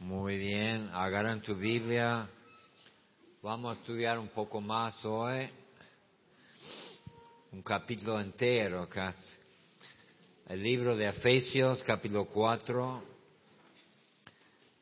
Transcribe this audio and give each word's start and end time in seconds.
Muy 0.00 0.38
bien, 0.38 0.88
agarran 0.94 1.42
tu 1.42 1.54
Biblia. 1.54 2.26
Vamos 3.42 3.76
a 3.76 3.80
estudiar 3.80 4.18
un 4.18 4.28
poco 4.28 4.58
más 4.58 5.04
hoy. 5.04 5.50
Un 7.52 7.60
capítulo 7.60 8.18
entero 8.18 8.88
casi. 8.88 9.36
El 10.48 10.62
libro 10.62 10.96
de 10.96 11.06
Efesios, 11.06 11.82
capítulo 11.82 12.24
4. 12.24 13.02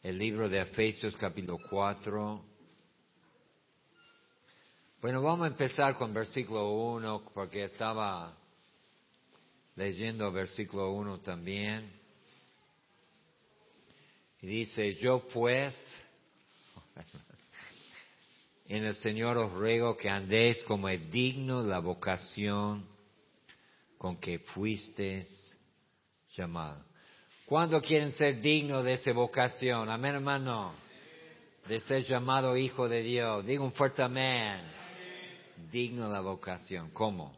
El 0.04 0.18
libro 0.18 0.48
de 0.48 0.60
Efesios, 0.60 1.16
capítulo 1.16 1.58
4. 1.68 2.44
Bueno, 5.02 5.20
vamos 5.20 5.46
a 5.46 5.48
empezar 5.48 5.98
con 5.98 6.14
versículo 6.14 6.70
1 6.70 7.32
porque 7.34 7.64
estaba 7.64 8.36
leyendo 9.74 10.30
versículo 10.30 10.92
1 10.92 11.18
también. 11.18 11.98
Y 14.40 14.46
dice, 14.46 14.94
yo 14.94 15.26
pues, 15.28 15.74
en 18.66 18.84
el 18.84 18.94
Señor 18.96 19.36
os 19.36 19.52
ruego 19.52 19.96
que 19.96 20.08
andéis 20.08 20.58
como 20.64 20.88
es 20.88 21.10
digno 21.10 21.62
la 21.62 21.80
vocación 21.80 22.86
con 23.96 24.16
que 24.16 24.38
fuisteis 24.38 25.26
llamados. 26.36 26.84
¿Cuándo 27.46 27.80
quieren 27.80 28.12
ser 28.12 28.40
dignos 28.40 28.84
de 28.84 28.92
esa 28.92 29.12
vocación? 29.12 29.90
Amén, 29.90 30.16
hermano. 30.16 30.72
De 31.66 31.80
ser 31.80 32.04
llamado 32.04 32.56
hijo 32.56 32.88
de 32.88 33.02
Dios. 33.02 33.44
Digo 33.44 33.64
un 33.64 33.72
fuerte 33.72 34.02
amén. 34.02 34.60
Digno 35.72 36.08
la 36.08 36.20
vocación. 36.20 36.90
¿Cómo? 36.90 37.36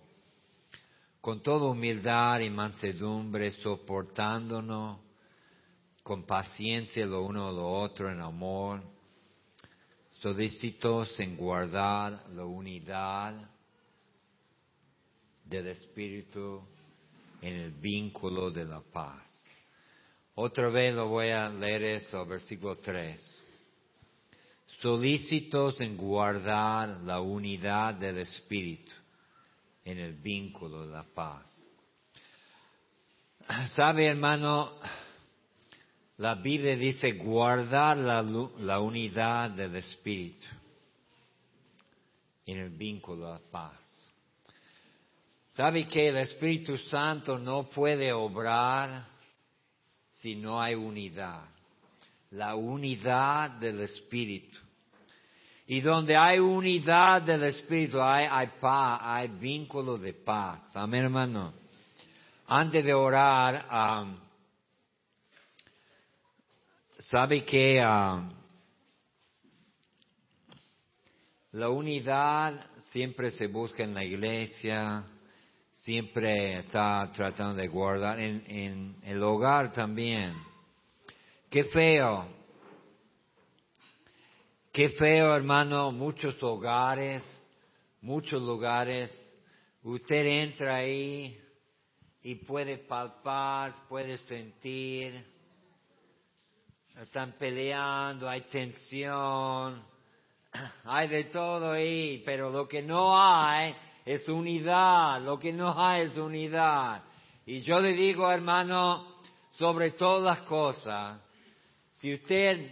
Con 1.21 1.43
toda 1.43 1.71
humildad 1.71 2.41
y 2.41 2.51
mansedumbre, 2.51 3.53
soportándonos 3.53 4.99
con 6.11 6.25
paciencia 6.25 7.07
lo 7.07 7.23
uno 7.23 7.53
lo 7.53 7.71
otro 7.71 8.11
en 8.11 8.21
amor, 8.21 8.83
solícitos 10.19 11.21
en 11.21 11.37
guardar 11.37 12.29
la 12.31 12.45
unidad 12.45 13.49
del 15.45 15.69
Espíritu 15.69 16.67
en 17.41 17.55
el 17.55 17.71
vínculo 17.71 18.51
de 18.51 18.65
la 18.65 18.81
paz. 18.81 19.23
Otra 20.35 20.69
vez 20.71 20.93
lo 20.93 21.07
voy 21.07 21.29
a 21.29 21.49
leer 21.49 21.85
eso, 21.85 22.27
versículo 22.27 22.75
3. 22.75 23.43
Solícitos 24.81 25.81
en 25.81 25.97
guardar 25.97 26.89
la 27.05 27.21
unidad 27.21 27.95
del 27.95 28.19
Espíritu 28.19 28.91
en 29.85 29.97
el 29.97 30.15
vínculo 30.15 30.89
de 30.89 30.93
la 30.93 31.05
paz. 31.05 31.47
¿Sabe, 33.77 34.09
hermano? 34.09 34.73
La 36.21 36.35
Biblia 36.35 36.77
dice 36.77 37.13
guardar 37.13 37.97
la, 37.97 38.79
unidad 38.79 39.53
del 39.53 39.77
Espíritu 39.77 40.47
en 42.45 42.59
el 42.59 42.69
vínculo 42.69 43.25
de 43.25 43.33
la 43.33 43.41
paz. 43.51 44.11
¿Sabe 45.49 45.89
que 45.89 46.09
el 46.09 46.19
Espíritu 46.19 46.77
Santo 46.77 47.39
no 47.39 47.71
puede 47.71 48.13
obrar 48.13 49.03
si 50.13 50.35
no 50.35 50.61
hay 50.61 50.75
unidad? 50.75 51.45
La 52.33 52.55
unidad 52.55 53.53
del 53.53 53.81
Espíritu. 53.81 54.59
Y 55.69 55.81
donde 55.81 56.19
hay 56.19 56.39
unidad 56.39 57.23
del 57.23 57.45
Espíritu 57.45 57.99
hay, 57.99 58.47
paz, 58.61 59.01
hay 59.03 59.29
vínculo 59.29 59.97
de 59.97 60.13
paz. 60.13 60.65
Amén, 60.77 61.05
hermano. 61.05 61.55
Antes 62.47 62.85
de 62.85 62.93
orar, 62.93 63.67
sabe 67.11 67.45
que 67.45 67.81
uh, 67.81 68.23
la 71.51 71.69
unidad 71.69 72.71
siempre 72.93 73.33
se 73.33 73.49
busca 73.49 73.83
en 73.83 73.95
la 73.95 74.05
iglesia, 74.05 75.05
siempre 75.73 76.59
está 76.61 77.11
tratando 77.13 77.61
de 77.61 77.67
guardar 77.67 78.21
en, 78.21 78.45
en 78.47 78.97
el 79.03 79.21
hogar 79.25 79.73
también. 79.73 80.35
Qué 81.51 81.65
feo, 81.65 82.29
qué 84.73 84.91
feo 84.91 85.35
hermano, 85.35 85.91
muchos 85.91 86.41
hogares, 86.45 87.25
muchos 88.01 88.41
lugares, 88.41 89.11
usted 89.83 90.27
entra 90.27 90.77
ahí 90.77 91.37
y 92.23 92.37
puede 92.37 92.79
palpar, 92.79 93.75
puede 93.89 94.17
sentir, 94.17 95.40
están 97.03 97.33
peleando, 97.33 98.29
hay 98.29 98.43
tensión, 98.43 99.83
hay 100.85 101.09
de 101.09 101.25
todo 101.25 101.73
ahí, 101.73 102.23
pero 102.25 102.51
lo 102.51 102.69
que 102.69 102.83
no 102.83 103.19
hay 103.19 103.75
es 104.05 104.29
unidad, 104.29 105.23
lo 105.23 105.39
que 105.39 105.53
no 105.53 105.75
hay 105.83 106.03
es 106.03 106.17
unidad. 106.17 107.03
Y 107.47 107.63
yo 107.63 107.81
le 107.81 107.95
digo, 107.95 108.31
hermano, 108.31 109.17
sobre 109.53 109.93
todas 109.93 110.23
las 110.23 110.47
cosas, 110.47 111.21
si 111.97 112.15
usted 112.15 112.71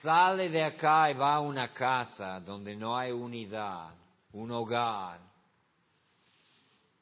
sale 0.00 0.48
de 0.48 0.64
acá 0.64 1.10
y 1.10 1.14
va 1.14 1.34
a 1.34 1.40
una 1.40 1.72
casa 1.72 2.40
donde 2.40 2.74
no 2.74 2.96
hay 2.96 3.12
unidad, 3.12 3.94
un 4.32 4.50
hogar, 4.50 5.20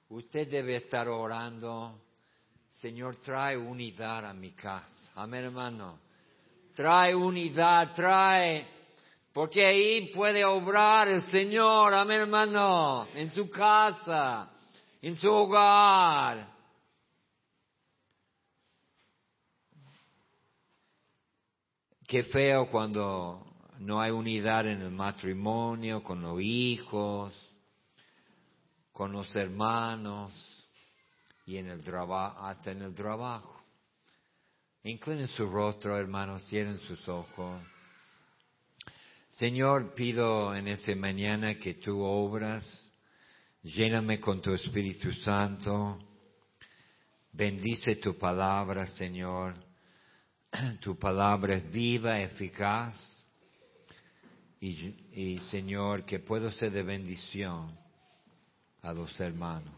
usted 0.09 0.48
debe 0.48 0.77
estar 0.77 1.09
orando, 1.09 2.00
Señor, 2.71 3.16
trae 3.16 3.56
unidad 3.56 4.25
a 4.27 4.34
mi 4.34 4.53
casa. 4.53 5.12
Amén, 5.15 5.44
hermano. 5.44 6.06
Trae 6.77 7.15
unidad, 7.15 7.95
trae, 7.95 8.69
porque 9.33 9.65
ahí 9.65 10.13
puede 10.13 10.45
obrar 10.45 11.09
el 11.09 11.23
Señor, 11.23 11.95
amén, 11.95 12.21
hermano, 12.21 13.09
en 13.15 13.33
su 13.33 13.49
casa, 13.49 14.51
en 15.01 15.17
su 15.17 15.33
hogar. 15.33 16.55
Qué 22.07 22.25
feo 22.25 22.71
cuando 22.71 23.47
no 23.79 23.99
hay 23.99 24.11
unidad 24.11 24.67
en 24.67 24.83
el 24.83 24.91
matrimonio, 24.91 26.03
con 26.03 26.21
los 26.21 26.39
hijos, 26.43 27.33
con 28.93 29.13
los 29.13 29.35
hermanos 29.35 30.31
y 31.47 31.57
en 31.57 31.69
el 31.71 31.83
trabajo, 31.83 32.45
hasta 32.45 32.73
en 32.73 32.83
el 32.83 32.95
trabajo. 32.95 33.56
Inclinen 34.87 35.27
su 35.27 35.49
rostro, 35.49 35.99
hermanos, 35.99 36.45
cierren 36.45 36.79
sus 36.79 37.09
ojos. 37.09 37.61
Señor, 39.33 39.95
pido 39.95 40.55
en 40.55 40.69
esta 40.69 40.95
mañana 40.95 41.57
que 41.57 41.75
tú 41.75 42.03
obras, 42.03 42.89
lléname 43.65 44.21
con 44.21 44.41
tu 44.41 44.55
Espíritu 44.55 45.11
Santo, 45.11 45.99
bendice 47.33 47.97
tu 47.97 48.17
palabra, 48.17 48.87
Señor. 48.87 49.57
Tu 50.81 50.97
palabra 50.97 51.57
es 51.57 51.69
viva, 51.73 52.21
eficaz, 52.21 52.95
y, 54.61 54.71
y 55.11 55.39
Señor, 55.51 56.05
que 56.05 56.21
puedo 56.21 56.49
ser 56.49 56.71
de 56.71 56.85
bendición 56.85 57.77
a 58.83 58.93
los 58.93 59.19
hermanos. 59.19 59.75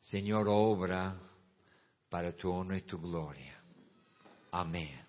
Señor, 0.00 0.48
obra 0.50 1.18
para 2.10 2.30
tu 2.32 2.50
honor 2.50 2.76
y 2.76 2.82
tu 2.82 3.00
gloria. 3.00 3.59
Amén. 4.52 5.00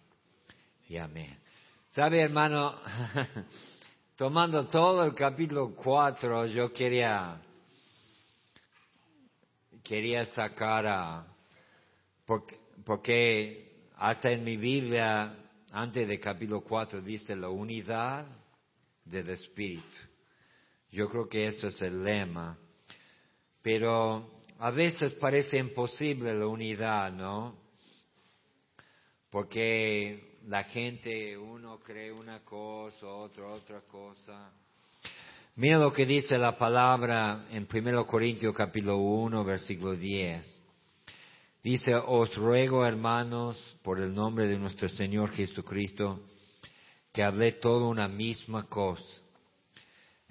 Y 0.88 0.98
amén. 0.98 1.36
¿Sabe, 1.92 2.22
hermano? 2.22 2.80
Tomando 4.16 4.68
todo 4.68 5.04
el 5.04 5.16
capítulo 5.16 5.74
4, 5.74 6.46
yo 6.48 6.72
quería, 6.72 7.42
quería 9.84 10.26
sacar 10.26 10.86
a, 10.86 11.26
porque, 12.26 12.56
porque 12.86 13.88
hasta 13.96 14.32
en 14.32 14.44
mi 14.44 14.58
Biblia, 14.58 15.36
antes 15.72 16.08
del 16.08 16.20
capítulo 16.20 16.62
4, 16.62 17.02
dice 17.02 17.36
la 17.36 17.50
unidad 17.50 18.28
del 19.04 19.30
Espíritu. 19.30 19.98
Yo 20.92 21.10
creo 21.10 21.28
que 21.28 21.48
eso 21.48 21.68
es 21.68 21.82
el 21.82 22.04
lema. 22.04 22.58
Pero 23.64 24.44
a 24.60 24.70
veces 24.70 25.14
parece 25.14 25.58
imposible 25.58 26.34
la 26.36 26.46
unidad, 26.46 27.12
¿no? 27.12 27.61
Porque 29.32 30.40
la 30.48 30.66
gente, 30.66 31.38
uno 31.38 31.80
cree 31.80 32.12
una 32.12 32.42
cosa, 32.44 33.08
otro 33.08 33.54
otra 33.54 33.80
cosa. 33.80 34.52
Mira 35.56 35.78
lo 35.78 35.94
que 35.94 36.06
dice 36.06 36.38
la 36.38 36.58
palabra 36.58 37.48
en 37.50 37.66
1 37.66 38.06
Corintios 38.08 38.54
capítulo 38.54 38.98
1, 38.98 39.46
versículo 39.46 39.96
10. 39.96 40.46
Dice, 41.64 41.96
os 41.96 42.36
ruego 42.36 42.86
hermanos, 42.86 43.58
por 43.82 44.02
el 44.02 44.14
nombre 44.14 44.48
de 44.48 44.58
nuestro 44.58 44.90
Señor 44.90 45.32
Jesucristo, 45.32 46.26
que 47.14 47.24
hable 47.24 47.54
todo 47.54 47.88
una 47.88 48.10
misma 48.10 48.68
cosa, 48.68 49.22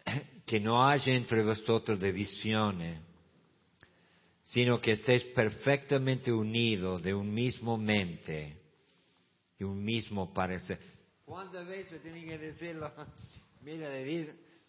que 0.44 0.61
no 0.61 0.85
haya 0.85 1.14
entre 1.14 1.43
vosotros 1.43 1.99
divisiones, 1.99 3.00
sino 4.44 4.79
que 4.79 4.93
estéis 4.93 5.23
perfectamente 5.35 6.31
unidos 6.31 7.02
de 7.02 7.14
un 7.14 7.32
mismo 7.32 7.79
mente 7.79 8.60
y 9.61 9.65
un 9.65 9.85
mismo 9.85 10.33
parecer. 10.33 10.81
¿Cuántas 11.25 11.67
veces 11.67 12.03
tiene 12.03 12.25
que 12.25 12.39
decirlo? 12.39 12.91
Mira, 13.62 13.91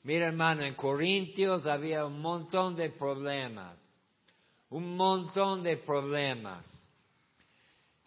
mira 0.04 0.28
hermano, 0.28 0.64
en 0.64 0.76
Corintios 0.76 1.66
había 1.66 2.06
un 2.06 2.20
montón 2.20 2.76
de 2.76 2.90
problemas, 2.90 3.78
un 4.70 4.98
montón 4.98 5.64
de 5.64 5.78
problemas. 5.78 6.68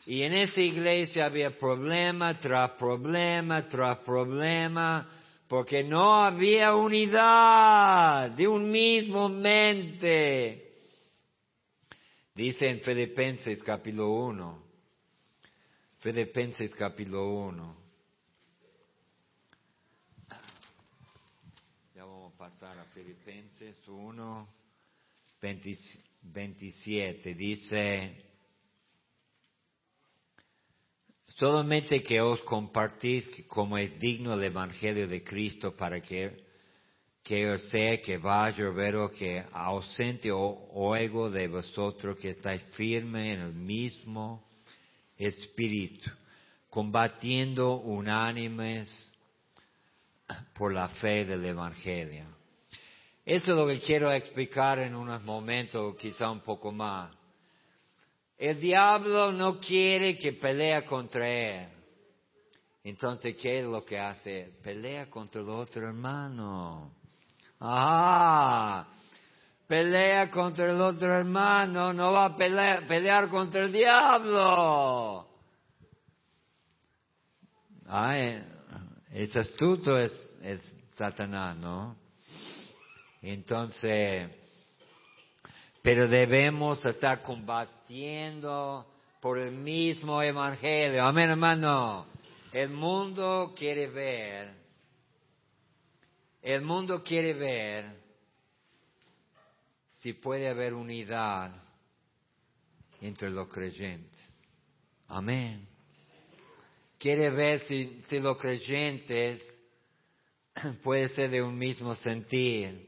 Y 0.05 0.23
en 0.25 0.35
esa 0.35 0.61
iglesia 0.61 1.25
había 1.25 1.57
problema 1.57 2.39
tras 2.39 2.73
problema 2.73 3.67
tras 3.67 4.01
problema, 4.01 5.09
porque 5.49 5.83
no 5.83 6.23
había 6.23 6.75
unidad 6.75 8.31
de 8.33 8.47
un 8.47 8.71
mismo 8.71 9.31
mente. 9.31 10.75
Dice 12.35 12.69
en 12.69 12.81
Filipenses 12.81 13.63
capítulo 13.63 14.11
1, 14.11 14.65
Filipenses 16.05 16.75
capítulo 16.75 17.31
1. 17.49 17.77
Ya 21.95 22.05
vamos 22.05 22.35
a 22.35 22.37
pasar 22.37 22.79
a 22.79 22.85
Filipenses 22.93 23.75
1, 23.89 24.49
27. 25.41 27.35
Dice, 27.35 28.23
solamente 31.37 32.03
que 32.03 32.21
os 32.21 32.43
compartís 32.43 33.27
como 33.49 33.79
es 33.79 33.99
digno 33.99 34.35
el 34.35 34.45
Evangelio 34.45 35.09
de 35.09 35.25
Cristo 35.25 35.75
para 35.75 36.03
que, 36.03 36.45
que 37.23 37.41
yo 37.45 37.57
sé 37.57 38.03
que 38.03 38.19
va 38.19 38.45
a 38.45 38.51
llover 38.51 38.97
o 38.97 39.09
que 39.11 39.43
ausente 39.55 40.31
o 40.31 40.69
oigo 40.71 41.31
de 41.31 41.49
vosotros 41.49 42.19
que 42.21 42.29
estáis 42.29 42.63
firme 42.77 43.33
en 43.33 43.41
el 43.41 43.55
mismo 43.55 44.45
espíritu, 45.19 46.11
combatiendo 46.71 47.77
unánimes 47.77 48.89
por 50.55 50.73
la 50.73 50.89
fe 50.89 51.25
del 51.25 51.45
Evangelio. 51.45 52.25
Eso 53.25 53.53
es 53.53 53.59
lo 53.59 53.67
que 53.67 53.81
quiero 53.81 54.13
explicar 54.13 54.79
en 54.79 54.95
unos 54.95 55.23
momentos, 55.25 55.97
quizá 55.97 56.31
un 56.31 56.41
poco 56.41 56.73
más. 56.73 57.11
El 58.37 58.61
diablo 58.61 59.33
no 59.33 59.59
quiere 59.59 60.19
que 60.19 60.33
pelea 60.35 60.85
contra 60.85 61.29
él. 61.29 61.69
Entonces, 62.83 63.37
¿qué 63.37 63.61
es 63.61 63.65
lo 63.65 63.83
que 63.85 63.99
hace? 63.99 64.53
Pelea 64.63 65.09
contra 65.09 65.41
el 65.41 65.49
otro 65.49 65.87
hermano. 65.87 66.93
Ah, 67.61 68.87
pelea 69.75 70.31
contra 70.31 70.71
el 70.71 70.81
otro 70.81 71.13
hermano, 71.13 71.93
no 71.93 72.13
va 72.13 72.27
a 72.27 72.37
pelear, 72.37 72.87
pelear 72.87 73.29
contra 73.29 73.65
el 73.65 73.73
diablo. 73.73 75.27
Ah, 77.89 78.17
es 79.11 79.35
astuto, 79.35 79.99
es, 79.99 80.13
es 80.43 80.61
Satanás, 80.95 81.57
¿no? 81.57 81.97
Entonces, 83.21 84.31
pero 85.83 86.07
debemos 86.07 86.87
estar 86.87 87.21
combatiendo 87.21 88.87
por 89.21 89.41
el 89.41 89.57
mismo 89.57 90.23
evangelio. 90.23 91.03
Amén, 91.03 91.31
hermano. 91.31 92.07
El 92.53 92.71
mundo 92.71 93.53
quiere 93.57 93.89
ver, 93.89 94.55
el 96.43 96.63
mundo 96.63 97.03
quiere 97.03 97.35
ver 97.35 98.04
si 100.05 100.13
puede 100.13 100.51
haber 100.51 100.75
unidad 100.75 101.51
entre 103.01 103.31
los 103.31 103.49
creyentes. 103.49 104.21
Amén. 105.09 105.67
Quiere 106.99 107.31
ver 107.31 107.61
si, 107.61 108.03
los 108.11 108.37
creyentes 108.37 109.41
puede 110.83 111.09
ser 111.09 111.31
de 111.31 111.41
un 111.41 111.57
mismo 111.57 111.95
sentir. 111.95 112.87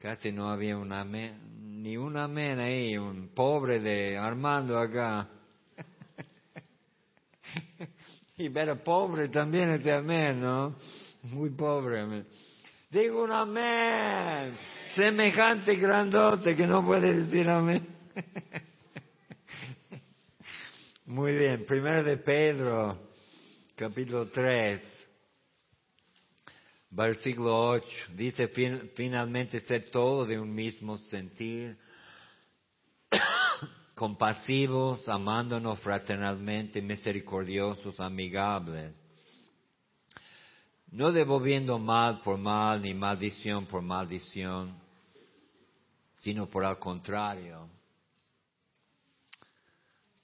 Casi 0.00 0.32
no 0.32 0.50
había 0.50 0.76
un 0.76 0.92
amén, 0.92 1.80
ni 1.80 1.96
un 1.96 2.16
amén 2.16 2.58
ahí, 2.58 2.96
un 2.96 3.28
pobre 3.28 3.78
de 3.78 4.18
Armando 4.18 4.80
acá. 4.80 5.28
y 8.36 8.48
ver 8.48 8.82
pobre 8.82 9.28
también 9.28 9.70
este 9.70 9.92
amén, 9.92 10.40
¿no? 10.40 10.74
Muy 11.22 11.50
pobre 11.50 12.00
amén. 12.00 12.26
Digo 12.90 13.22
un 13.22 13.30
amén 13.30 14.75
semejante 14.96 15.76
grandote 15.76 16.56
que 16.56 16.66
no 16.66 16.84
puede 16.84 17.14
decir 17.14 17.48
amén. 17.48 17.86
Muy 21.04 21.36
bien, 21.36 21.64
primero 21.66 22.02
de 22.02 22.16
Pedro, 22.16 22.98
capítulo 23.76 24.28
3, 24.28 24.80
versículo 26.90 27.68
8, 27.68 27.86
dice 28.14 28.48
finalmente 28.96 29.60
ser 29.60 29.90
todo 29.90 30.24
de 30.24 30.40
un 30.40 30.52
mismo 30.52 30.98
sentir, 30.98 31.78
compasivos, 33.94 35.08
amándonos 35.08 35.78
fraternalmente, 35.78 36.82
misericordiosos, 36.82 38.00
amigables 38.00 38.94
no 40.96 41.12
devolviendo 41.12 41.78
mal 41.78 42.20
por 42.22 42.38
mal 42.38 42.80
ni 42.80 42.94
maldición 42.94 43.66
por 43.66 43.82
maldición, 43.82 44.85
sino 46.26 46.50
por 46.50 46.64
el 46.64 46.76
contrario, 46.80 47.70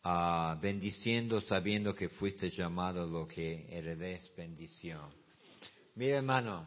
uh, 0.05 0.61
bendiciendo 0.61 1.41
sabiendo 1.43 1.95
que 1.95 2.09
fuiste 2.09 2.51
llamado 2.51 3.07
lo 3.07 3.29
que 3.29 3.69
heredes 3.71 4.29
bendición. 4.37 5.15
Mira 5.95 6.17
hermano, 6.17 6.67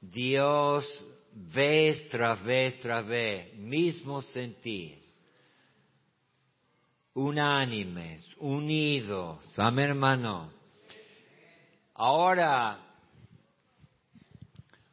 Dios 0.00 0.84
vez 1.34 2.08
tras 2.08 2.42
vez 2.42 2.80
tras 2.80 3.06
vez, 3.06 3.54
mismo 3.54 4.22
sentir, 4.22 5.00
unánimes, 7.14 8.26
unidos, 8.38 9.38
amén 9.56 9.90
hermano. 9.90 10.52
Ahora, 11.94 12.91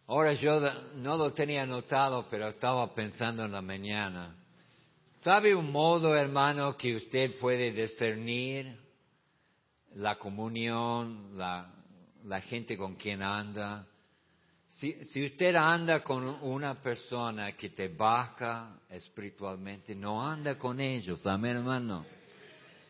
Ahora 0.09 0.33
yo 0.33 0.59
no 0.95 1.17
lo 1.17 1.33
tenía 1.33 1.67
notado, 1.67 2.25
pero 2.31 2.47
estaba 2.47 2.91
pensando 2.95 3.45
en 3.45 3.51
la 3.51 3.61
mañana. 3.61 4.35
¿Sabe 5.21 5.53
un 5.53 5.71
modo, 5.71 6.15
hermano, 6.15 6.75
que 6.75 6.95
usted 6.95 7.37
puede 7.37 7.71
discernir 7.71 8.75
la 9.93 10.17
comunión, 10.17 11.37
la, 11.37 11.71
la 12.25 12.41
gente 12.41 12.75
con 12.75 12.95
quien 12.95 13.21
anda? 13.21 13.85
Si, 14.69 14.93
si, 15.05 15.27
usted 15.27 15.55
anda 15.55 16.01
con 16.01 16.23
una 16.41 16.81
persona 16.81 17.51
que 17.51 17.69
te 17.69 17.89
baja 17.89 18.79
espiritualmente, 18.89 19.93
no 19.93 20.25
anda 20.27 20.57
con 20.57 20.79
ellos, 20.79 21.23
amén, 21.27 21.57
hermano. 21.57 22.03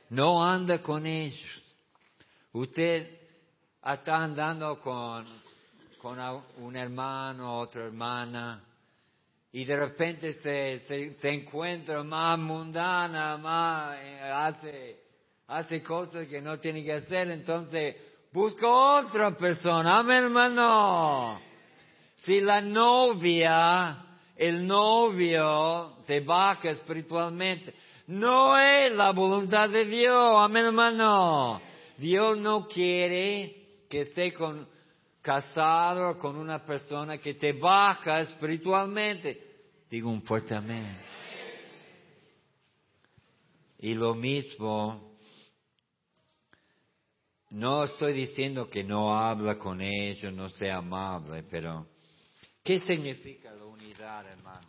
No 0.09 0.41
anda 0.41 0.81
con 0.81 1.05
ellos. 1.05 1.61
Usted 2.53 3.11
está 3.83 4.23
andando 4.23 4.79
con, 4.79 5.27
con 6.01 6.17
un 6.57 6.75
hermano, 6.77 7.59
otra 7.59 7.83
hermana, 7.83 8.63
y 9.51 9.65
de 9.65 9.75
repente 9.75 10.31
se, 10.33 10.79
se, 10.79 11.29
encuentra 11.29 12.03
más 12.03 12.39
mundana, 12.39 13.37
más 13.37 13.97
eh, 13.99 14.21
hace, 14.21 15.03
hace 15.47 15.83
cosas 15.83 16.27
que 16.27 16.41
no 16.41 16.57
tiene 16.57 16.83
que 16.83 16.93
hacer, 16.93 17.29
entonces 17.31 17.95
busca 18.31 18.67
otra 18.67 19.35
persona, 19.35 19.99
amén 19.99 20.25
hermano. 20.25 21.41
Si 22.17 22.39
la 22.39 22.61
novia, 22.61 23.97
el 24.37 24.65
novio 24.65 25.97
te 26.05 26.21
baja 26.21 26.69
espiritualmente, 26.69 27.73
no 28.07 28.57
es 28.57 28.93
la 28.93 29.11
voluntad 29.11 29.67
de 29.69 29.83
Dios, 29.83 30.33
amén 30.37 30.67
hermano. 30.67 31.59
Dios 31.97 32.37
no 32.37 32.67
quiere 32.67 33.55
que 33.89 34.01
esté 34.01 34.31
con, 34.31 34.65
casado 35.21 36.17
con 36.17 36.35
una 36.35 36.65
persona 36.65 37.17
que 37.17 37.33
te 37.33 37.53
baja 37.53 38.21
espiritualmente. 38.21 39.49
Digo 39.89 40.09
un 40.09 40.21
fuerte 40.23 40.55
amén. 40.55 40.97
Y 43.79 43.93
lo 43.95 44.13
mismo, 44.13 45.15
no 47.49 47.85
estoy 47.85 48.13
diciendo 48.13 48.69
que 48.69 48.83
no 48.83 49.17
habla 49.17 49.57
con 49.57 49.81
ellos, 49.81 50.33
no 50.33 50.49
sea 50.49 50.77
amable, 50.77 51.43
pero 51.43 51.87
¿qué 52.61 52.79
significa 52.79 53.51
la 53.53 53.65
unidad, 53.65 54.27
hermano? 54.27 54.67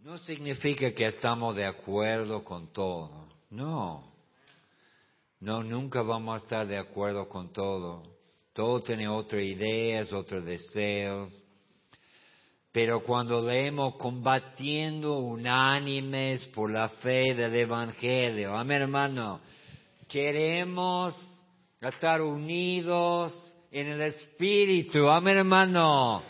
No 0.00 0.18
significa 0.18 0.92
que 0.92 1.06
estamos 1.06 1.56
de 1.56 1.64
acuerdo 1.64 2.44
con 2.44 2.72
todo, 2.72 3.28
no. 3.50 4.12
No, 5.40 5.62
nunca 5.64 6.02
vamos 6.02 6.34
a 6.34 6.44
estar 6.44 6.66
de 6.68 6.78
acuerdo 6.78 7.28
con 7.28 7.52
todo. 7.52 8.11
Todo 8.52 8.80
tiene 8.80 9.08
otras 9.08 9.42
ideas, 9.42 10.12
otros 10.12 10.44
deseos. 10.44 11.32
Pero 12.70 13.02
cuando 13.02 13.42
leemos 13.46 13.96
combatiendo 13.96 15.18
unánimes 15.18 16.46
por 16.48 16.70
la 16.70 16.88
fe 16.88 17.34
del 17.34 17.54
Evangelio, 17.54 18.54
amén 18.54 18.82
hermano, 18.82 19.40
queremos 20.08 21.14
estar 21.80 22.20
unidos 22.20 23.32
en 23.70 23.88
el 23.88 24.02
Espíritu, 24.02 25.08
amén 25.08 25.38
hermano, 25.38 26.22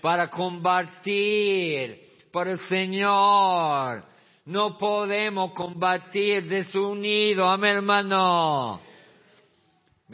para 0.00 0.30
combatir 0.30 2.00
por 2.32 2.46
el 2.48 2.58
Señor. 2.60 4.04
No 4.46 4.78
podemos 4.78 5.52
combatir 5.52 6.48
desunidos, 6.48 7.48
amén 7.48 7.76
hermano. 7.76 8.93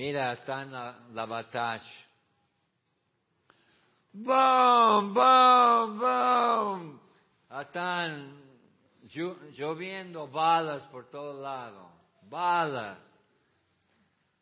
Mira, 0.01 0.33
está 0.33 0.63
en 0.63 0.73
la, 0.73 0.99
la 1.13 1.27
batalla. 1.27 1.85
¡Bum, 4.15 5.13
bum, 5.13 5.99
bum! 5.99 6.99
Están 7.61 8.41
lloviendo 9.55 10.27
balas 10.27 10.85
por 10.85 11.11
todos 11.11 11.43
lados. 11.43 11.87
Balas. 12.31 12.97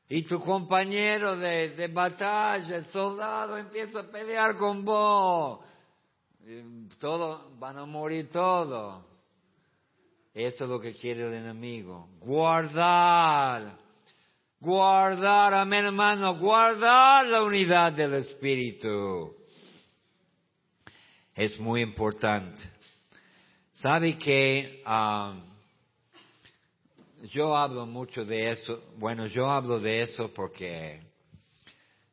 Y 0.08 0.22
tu 0.22 0.38
compañero 0.38 1.36
de, 1.36 1.70
de, 1.70 1.88
batalla, 1.88 2.76
el 2.76 2.86
soldado, 2.86 3.56
empieza 3.56 3.98
a 3.98 4.04
pelear 4.04 4.54
con 4.54 4.84
vos. 4.84 5.58
Todo, 7.00 7.50
van 7.58 7.78
a 7.78 7.84
morir 7.84 8.30
todos. 8.30 9.04
Eso 10.32 10.64
es 10.64 10.70
lo 10.70 10.78
que 10.78 10.94
quiere 10.94 11.26
el 11.26 11.34
enemigo. 11.34 12.10
Guardar. 12.20 13.87
Guardar, 14.60 15.54
amén 15.54 15.84
hermano, 15.84 16.34
guardar 16.36 17.26
la 17.26 17.44
unidad 17.44 17.92
del 17.92 18.14
Espíritu. 18.14 19.36
Es 21.32 21.60
muy 21.60 21.80
importante. 21.80 22.60
¿Sabe 23.74 24.18
que 24.18 24.82
um, 24.84 25.40
yo 27.28 27.56
hablo 27.56 27.86
mucho 27.86 28.24
de 28.24 28.50
eso? 28.50 28.82
Bueno, 28.96 29.28
yo 29.28 29.48
hablo 29.48 29.78
de 29.78 30.02
eso 30.02 30.34
porque 30.34 31.02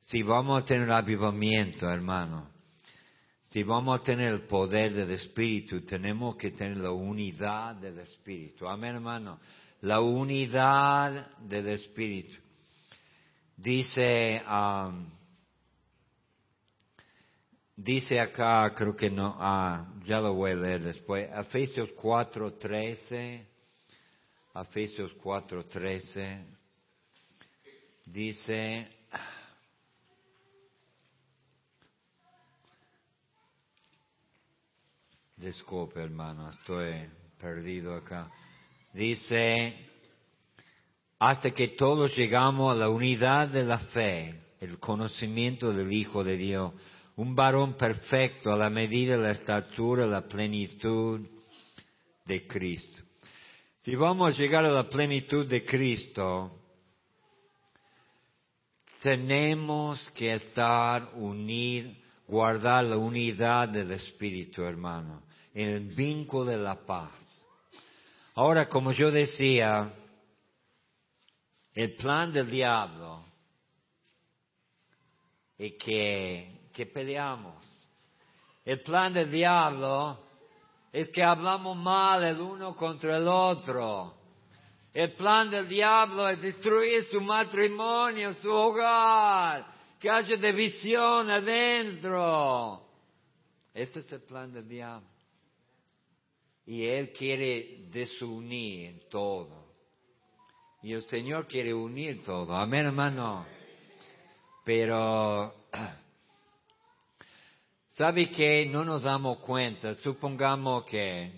si 0.02 0.22
vamos 0.22 0.62
a 0.62 0.66
tener 0.66 0.92
avivamiento, 0.92 1.90
hermano, 1.90 2.52
si 3.50 3.64
vamos 3.64 4.00
a 4.00 4.04
tener 4.04 4.32
el 4.32 4.42
poder 4.44 4.94
del 4.94 5.10
Espíritu, 5.10 5.82
tenemos 5.82 6.36
que 6.36 6.52
tener 6.52 6.78
la 6.78 6.92
unidad 6.92 7.74
del 7.78 7.98
Espíritu. 7.98 8.68
Amén, 8.68 8.94
hermano. 8.94 9.40
La 9.82 10.00
unidad 10.02 11.38
del 11.40 11.70
Espíritu. 11.70 12.38
Dice, 13.58 14.42
um, 14.50 15.10
dice 17.76 18.20
acá, 18.20 18.74
creo 18.76 18.96
que 18.96 19.10
no, 19.10 19.38
ah, 19.40 19.86
ya 20.04 20.20
lo 20.20 20.34
voy 20.34 20.52
a 20.52 20.56
leer 20.56 20.84
después, 20.84 21.30
Efesios 21.32 21.90
4.13, 21.92 23.46
Efesios 24.56 25.12
4.13, 25.24 26.46
dice, 28.06 28.96
Disculpe, 35.38 36.02
hermano, 36.02 36.50
estoy 36.50 37.10
perdido 37.38 37.94
acá. 37.94 38.32
Dice, 38.96 39.76
hasta 41.20 41.52
que 41.52 41.68
todos 41.68 42.16
llegamos 42.16 42.72
a 42.72 42.80
la 42.80 42.88
unidad 42.88 43.50
de 43.50 43.66
la 43.66 43.78
fe, 43.78 44.42
el 44.62 44.80
conocimiento 44.80 45.74
del 45.74 45.92
Hijo 45.92 46.24
de 46.24 46.38
Dios, 46.38 46.72
un 47.18 47.36
varón 47.36 47.74
perfecto 47.74 48.54
a 48.54 48.56
la 48.56 48.70
medida 48.70 49.18
de 49.18 49.24
la 49.24 49.32
estatura, 49.32 50.08
la 50.08 50.26
plenitud 50.26 51.28
de 52.24 52.48
Cristo. 52.48 53.04
Si 53.82 53.96
vamos 53.96 54.34
a 54.34 54.38
llegar 54.38 54.64
a 54.64 54.72
la 54.72 54.88
plenitud 54.88 55.46
de 55.46 55.66
Cristo, 55.66 56.58
tenemos 59.02 60.00
que 60.12 60.34
estar 60.34 61.12
unidos, 61.16 61.94
guardar 62.28 62.86
la 62.86 62.98
unidad 62.98 63.68
del 63.68 63.92
Espíritu, 63.92 64.64
hermano 64.64 65.26
en 65.56 65.70
el 65.70 65.80
vínculo 65.96 66.46
de 66.46 66.58
la 66.58 66.76
paz. 66.76 67.25
Ahora, 68.38 68.68
como 68.68 68.92
yo 68.92 69.12
decía, 69.12 69.94
el 71.74 71.96
plan 71.96 72.34
del 72.34 72.52
diablo 72.52 73.24
es 75.58 75.74
que, 75.80 76.68
que 76.74 76.86
peleamos. 76.86 77.66
El 78.66 78.82
plan 78.82 79.14
del 79.14 79.32
diablo 79.32 80.20
es 80.92 81.10
que 81.12 81.24
hablamos 81.24 81.78
mal 81.78 82.26
el 82.26 82.42
uno 82.42 82.76
contra 82.76 83.16
el 83.16 83.28
otro. 83.30 84.18
El 84.94 85.14
plan 85.14 85.50
del 85.50 85.70
diablo 85.70 86.28
es 86.28 86.42
destruir 86.42 87.06
su 87.06 87.22
matrimonio, 87.22 88.34
su 88.34 88.52
hogar, 88.52 89.66
que 89.98 90.10
haya 90.10 90.36
división 90.36 91.30
adentro. 91.30 92.86
Este 93.74 94.00
es 94.00 94.12
el 94.12 94.24
plan 94.24 94.52
del 94.52 94.68
diablo. 94.68 95.15
Y 96.66 96.88
Él 96.88 97.12
quiere 97.12 97.88
desunir 97.92 99.08
todo. 99.10 99.66
Y 100.82 100.94
el 100.94 101.04
Señor 101.06 101.48
quiere 101.48 101.74
unir 101.74 102.24
todo. 102.24 102.56
Amén, 102.56 102.86
hermano. 102.86 103.46
Pero, 104.64 105.54
¿sabe 107.92 108.30
que 108.30 108.66
no 108.66 108.84
nos 108.84 109.04
damos 109.04 109.40
cuenta? 109.40 109.96
Supongamos 109.96 110.86
que 110.86 111.32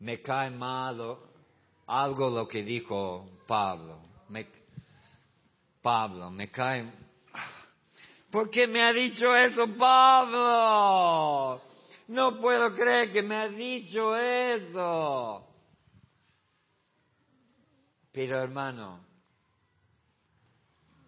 me 0.00 0.20
cae 0.20 0.50
mal 0.50 1.18
algo 1.86 2.30
lo 2.30 2.48
que 2.48 2.62
dijo 2.62 3.28
Pablo. 3.46 4.04
Pablo, 5.84 6.30
me 6.30 6.50
cae. 6.50 6.90
¿Por 8.30 8.50
qué 8.50 8.66
me 8.66 8.82
ha 8.82 8.92
dicho 8.92 9.36
eso 9.36 9.68
Pablo? 9.76 11.60
No 12.08 12.38
puedo 12.38 12.74
creer 12.74 13.10
que 13.10 13.22
me 13.22 13.36
ha 13.36 13.48
dicho 13.48 14.14
eso. 14.14 15.46
Pero 18.12 18.40
hermano, 18.40 19.00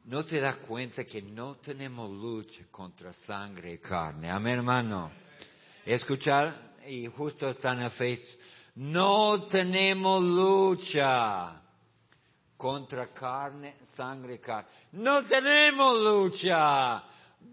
¿no 0.05 0.25
te 0.25 0.41
das 0.41 0.57
cuenta 0.57 1.05
que 1.05 1.21
no 1.23 1.57
tenemos 1.57 2.11
lucha 2.11 2.65
contra 2.71 3.13
sangre 3.13 3.75
y 3.75 3.79
carne? 3.79 4.31
Amén, 4.31 4.55
hermano. 4.55 5.13
Escuchar, 5.85 6.75
y 6.89 7.07
justo 7.07 7.49
está 7.49 7.73
en 7.75 7.83
el 7.83 8.19
no 8.77 9.47
tenemos 9.49 10.23
lucha 10.23 11.63
contra 12.57 13.09
carne, 13.09 13.77
sangre 13.95 14.35
y 14.35 14.39
carne. 14.39 14.69
No 14.93 15.25
tenemos 15.27 16.01
lucha. 16.01 17.03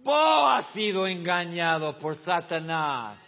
Vos 0.03 0.50
has 0.51 0.73
sido 0.73 1.05
engañado 1.05 1.97
por 1.97 2.15
Satanás 2.15 3.19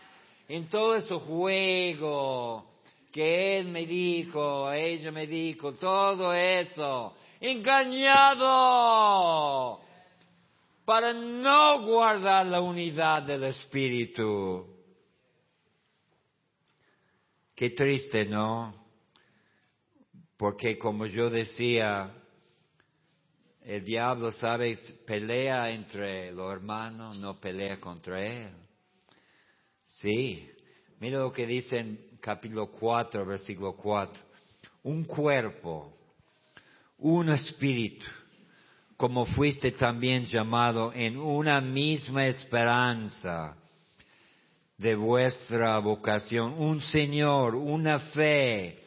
en 0.48 0.70
todo 0.70 0.96
ese 0.96 1.16
juego 1.16 2.66
que 3.12 3.58
él 3.58 3.68
me 3.70 3.86
dijo, 3.86 4.72
ella 4.72 5.12
me 5.12 5.26
dijo, 5.26 5.74
todo 5.74 6.34
eso, 6.34 7.14
engañado 7.40 8.46
para 10.84 11.14
no 11.14 11.82
guardar 11.86 12.46
la 12.46 12.60
unidad 12.62 13.24
del 13.24 13.46
Espíritu. 13.46 14.68
Qué 17.56 17.70
triste, 17.70 18.26
¿no? 18.26 18.76
Porque 20.38 20.78
como 20.78 21.06
yo 21.06 21.30
decía, 21.30 22.14
el 23.64 23.84
diablo, 23.84 24.32
¿sabes? 24.32 24.78
Pelea 25.08 25.72
entre 25.72 26.32
los 26.34 26.52
hermanos, 26.52 27.18
no 27.18 27.40
pelea 27.40 27.80
contra 27.80 28.22
él. 28.22 28.65
Sí, 30.02 30.52
mira 31.00 31.20
lo 31.20 31.32
que 31.32 31.48
dice 31.48 31.78
en 31.80 32.18
capítulo 32.20 32.68
4, 32.68 33.26
versículo 33.26 33.74
4. 33.78 34.22
Un 34.84 35.06
cuerpo, 35.06 35.90
un 36.98 37.30
espíritu, 37.30 38.06
como 38.98 39.26
fuiste 39.26 39.72
también 39.72 40.26
llamado 40.26 40.92
en 40.94 41.18
una 41.18 41.62
misma 41.62 42.28
esperanza 42.28 43.56
de 44.78 44.96
vuestra 44.96 45.80
vocación, 45.80 46.56
un 46.58 46.82
Señor, 46.82 47.56
una 47.56 48.00
fe, 48.00 48.78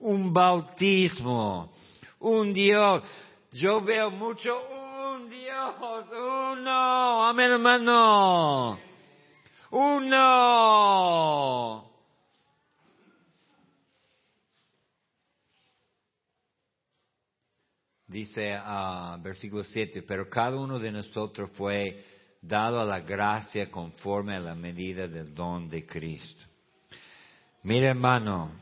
un 0.00 0.32
bautismo, 0.32 1.72
un 2.18 2.52
Dios. 2.52 3.04
Yo 3.52 3.80
veo 3.82 4.10
mucho 4.10 4.58
un 5.12 5.30
Dios, 5.30 5.74
uno, 6.10 7.24
amén 7.24 7.52
hermano. 7.52 8.85
Uno. 9.70 11.16
Dice 18.06 18.54
ah, 18.54 19.18
versículo 19.20 19.64
7, 19.64 20.02
pero 20.02 20.28
cada 20.28 20.56
uno 20.56 20.78
de 20.78 20.92
nosotros 20.92 21.50
fue 21.52 22.04
dado 22.40 22.80
a 22.80 22.84
la 22.84 23.00
gracia 23.00 23.70
conforme 23.70 24.36
a 24.36 24.40
la 24.40 24.54
medida 24.54 25.08
del 25.08 25.34
don 25.34 25.68
de 25.68 25.84
Cristo. 25.84 26.44
Mira 27.64 27.88
hermano, 27.88 28.52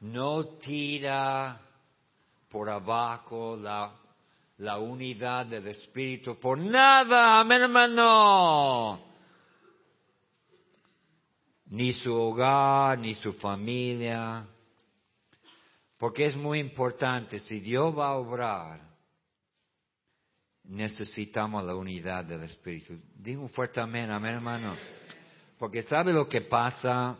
no 0.00 0.44
tira 0.60 1.60
por 2.48 2.70
abajo 2.70 3.56
la, 3.56 3.92
la 4.58 4.78
unidad 4.78 5.46
del 5.46 5.66
Espíritu 5.66 6.38
por 6.38 6.58
nada, 6.58 7.40
amén 7.40 7.62
hermano. 7.62 9.15
Ni 11.66 11.92
su 11.92 12.14
hogar, 12.14 12.98
ni 12.98 13.14
su 13.14 13.32
familia. 13.34 14.46
Porque 15.98 16.26
es 16.26 16.36
muy 16.36 16.60
importante, 16.60 17.40
si 17.40 17.60
Dios 17.60 17.96
va 17.96 18.08
a 18.08 18.16
obrar, 18.16 18.80
necesitamos 20.64 21.64
la 21.64 21.74
unidad 21.74 22.24
del 22.24 22.42
Espíritu. 22.42 23.00
Digo 23.14 23.42
un 23.42 23.48
fuerte 23.48 23.80
amén, 23.80 24.10
amén 24.10 24.34
hermano. 24.34 24.76
Porque 25.58 25.82
sabe 25.82 26.12
lo 26.12 26.28
que 26.28 26.42
pasa 26.42 27.16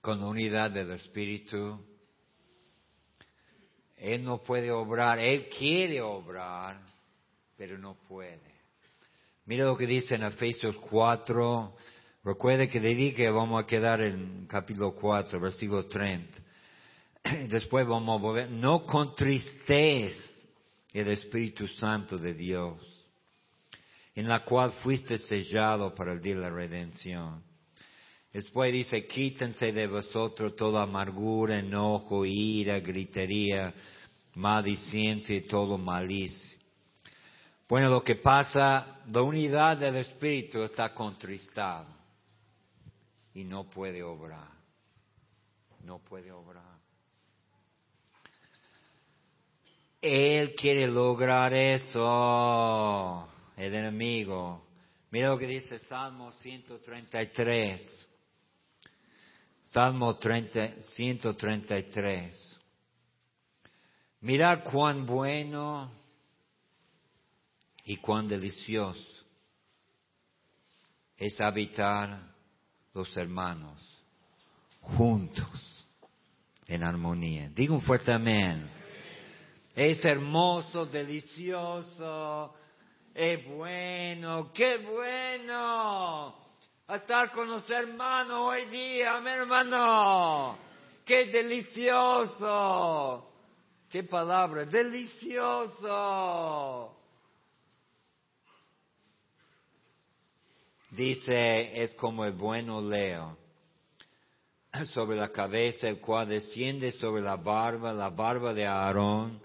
con 0.00 0.20
la 0.20 0.26
unidad 0.26 0.70
del 0.70 0.92
Espíritu. 0.92 1.84
Él 3.96 4.22
no 4.22 4.42
puede 4.42 4.70
obrar, 4.70 5.18
Él 5.18 5.48
quiere 5.48 6.00
obrar, 6.00 6.80
pero 7.56 7.78
no 7.78 7.94
puede. 7.94 8.54
Mira 9.46 9.64
lo 9.64 9.76
que 9.76 9.86
dice 9.86 10.14
en 10.14 10.24
Efesios 10.24 10.76
4. 10.90 11.76
Recuerde 12.26 12.68
que 12.68 12.80
le 12.80 12.92
dije 12.96 13.30
vamos 13.30 13.62
a 13.62 13.66
quedar 13.68 14.00
en 14.00 14.48
capítulo 14.48 14.96
4, 14.96 15.38
versículo 15.38 15.86
30. 15.86 16.36
Después 17.48 17.86
vamos 17.86 18.18
a 18.18 18.20
volver. 18.20 18.50
No 18.50 18.84
contristéis 18.84 20.18
el 20.92 21.06
Espíritu 21.06 21.68
Santo 21.68 22.18
de 22.18 22.34
Dios, 22.34 22.80
en 24.16 24.26
la 24.26 24.44
cual 24.44 24.72
fuiste 24.82 25.18
sellado 25.18 25.94
para 25.94 26.14
el 26.14 26.20
día 26.20 26.34
de 26.34 26.40
la 26.40 26.50
redención. 26.50 27.44
Después 28.32 28.72
dice, 28.72 29.06
quítense 29.06 29.70
de 29.70 29.86
vosotros 29.86 30.56
toda 30.56 30.82
amargura, 30.82 31.60
enojo, 31.60 32.26
ira, 32.26 32.80
gritería, 32.80 33.72
maldiciencia 34.34 35.36
y 35.36 35.42
todo 35.42 35.78
malicia. 35.78 36.58
Bueno, 37.68 37.88
lo 37.88 38.02
que 38.02 38.16
pasa, 38.16 38.98
la 39.12 39.22
unidad 39.22 39.76
del 39.76 39.98
Espíritu 39.98 40.64
está 40.64 40.92
contristada 40.92 41.95
y 43.36 43.44
no 43.44 43.68
puede 43.68 44.02
obrar. 44.02 44.50
No 45.82 45.98
puede 45.98 46.32
obrar. 46.32 46.80
Él 50.00 50.54
quiere 50.54 50.86
lograr 50.86 51.52
eso, 51.52 53.28
el 53.54 53.74
enemigo. 53.74 54.66
Mira 55.10 55.28
lo 55.28 55.36
que 55.36 55.46
dice 55.46 55.78
Salmo 55.80 56.32
133. 56.32 58.08
Salmo 59.64 60.14
133. 60.14 62.58
Mirar 64.20 64.64
cuán 64.64 65.04
bueno 65.04 65.92
y 67.84 67.98
cuán 67.98 68.28
delicioso 68.28 69.04
es 71.18 71.38
habitar 71.38 72.34
los 72.96 73.16
hermanos 73.16 73.78
juntos 74.80 75.86
en 76.66 76.82
armonía. 76.82 77.48
Digo 77.50 77.74
un 77.74 77.82
fuerte 77.82 78.10
amén. 78.10 78.68
Es 79.74 80.02
hermoso, 80.06 80.86
delicioso, 80.86 82.54
es 83.14 83.46
bueno, 83.46 84.50
qué 84.54 84.78
bueno 84.78 86.34
estar 86.88 87.30
con 87.32 87.50
los 87.50 87.70
hermanos 87.70 88.40
hoy 88.40 88.64
día, 88.66 89.20
mi 89.20 89.28
hermano. 89.28 90.56
Qué 91.04 91.26
delicioso. 91.26 93.30
Qué 93.90 94.04
palabra, 94.04 94.64
delicioso. 94.64 95.84
Dice, 100.96 101.82
es 101.82 101.94
como 101.94 102.24
el 102.24 102.32
bueno 102.32 102.80
leo 102.80 103.36
sobre 104.94 105.18
la 105.18 105.28
cabeza, 105.28 105.88
el 105.88 106.00
cual 106.00 106.26
desciende 106.26 106.90
sobre 106.92 107.22
la 107.22 107.36
barba, 107.36 107.92
la 107.92 108.08
barba 108.08 108.54
de 108.54 108.64
Aarón, 108.64 109.38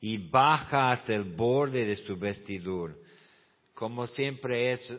y 0.00 0.18
baja 0.18 0.90
hasta 0.90 1.14
el 1.14 1.32
borde 1.36 1.84
de 1.84 1.94
su 1.94 2.16
vestidura. 2.16 2.92
Como 3.72 4.08
siempre 4.08 4.72
es, 4.72 4.92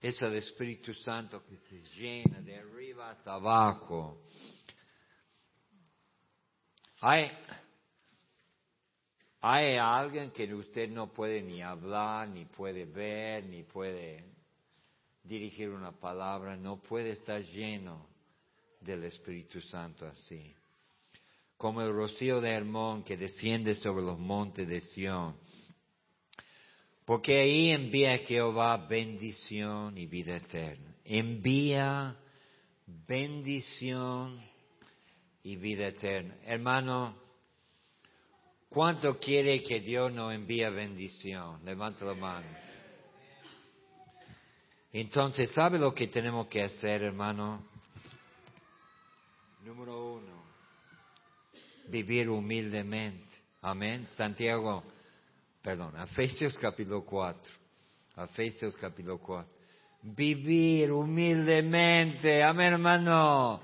es 0.00 0.20
el 0.22 0.34
Espíritu 0.34 0.92
Santo 0.92 1.40
que 1.44 1.56
se 1.68 1.80
llena 1.96 2.40
de 2.40 2.56
arriba 2.56 3.10
hasta 3.10 3.34
abajo. 3.34 4.24
Hay, 7.00 7.30
hay 9.40 9.76
alguien 9.76 10.32
que 10.32 10.52
usted 10.52 10.88
no 10.88 11.12
puede 11.12 11.42
ni 11.42 11.62
hablar, 11.62 12.26
ni 12.26 12.44
puede 12.44 12.86
ver, 12.86 13.44
ni 13.44 13.62
puede 13.62 14.37
dirigir 15.28 15.68
una 15.68 15.92
palabra, 15.92 16.56
no 16.56 16.80
puede 16.80 17.10
estar 17.10 17.42
lleno 17.42 18.06
del 18.80 19.04
Espíritu 19.04 19.60
Santo 19.60 20.06
así. 20.06 20.54
Como 21.56 21.82
el 21.82 21.92
rocío 21.92 22.40
de 22.40 22.50
Hermón 22.50 23.02
que 23.02 23.16
desciende 23.16 23.74
sobre 23.74 24.04
los 24.04 24.18
montes 24.18 24.66
de 24.66 24.80
Sión. 24.80 25.36
Porque 27.04 27.40
ahí 27.40 27.70
envía 27.70 28.16
Jehová 28.18 28.76
bendición 28.76 29.98
y 29.98 30.06
vida 30.06 30.36
eterna. 30.36 30.94
Envía 31.04 32.16
bendición 32.86 34.38
y 35.42 35.56
vida 35.56 35.88
eterna. 35.88 36.36
Hermano, 36.44 37.16
¿cuánto 38.68 39.18
quiere 39.18 39.62
que 39.62 39.80
Dios 39.80 40.12
nos 40.12 40.32
envíe 40.32 40.68
bendición? 40.70 41.64
Levanta 41.64 42.04
la 42.04 42.14
mano. 42.14 42.67
Entonces, 44.92 45.50
¿sabe 45.50 45.78
lo 45.78 45.94
que 45.94 46.06
tenemos 46.06 46.46
que 46.46 46.62
hacer, 46.62 47.02
hermano? 47.02 47.62
Número 49.62 50.14
uno, 50.14 50.42
vivir 51.88 52.30
humildemente. 52.30 53.36
Amén. 53.60 54.08
Santiago, 54.16 54.82
perdón, 55.60 56.00
Efesios 56.00 56.56
capítulo 56.56 57.04
4. 57.04 57.52
Efesios 58.16 58.74
capítulo 58.76 59.18
4. 59.18 59.52
Vivir 60.02 60.90
humildemente. 60.90 62.42
Amén, 62.42 62.72
hermano. 62.72 63.60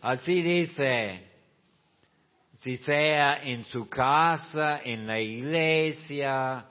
Así 0.00 0.42
dice. 0.42 1.28
Si 2.56 2.76
sea 2.76 3.42
en 3.42 3.64
su 3.66 3.88
casa, 3.88 4.82
en 4.84 5.06
la 5.06 5.18
iglesia, 5.18 6.66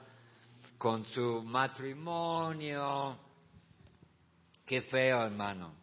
con 0.78 1.04
su 1.06 1.42
matrimonio, 1.42 3.18
Qué 4.70 4.82
feo, 4.82 5.24
hermano. 5.24 5.74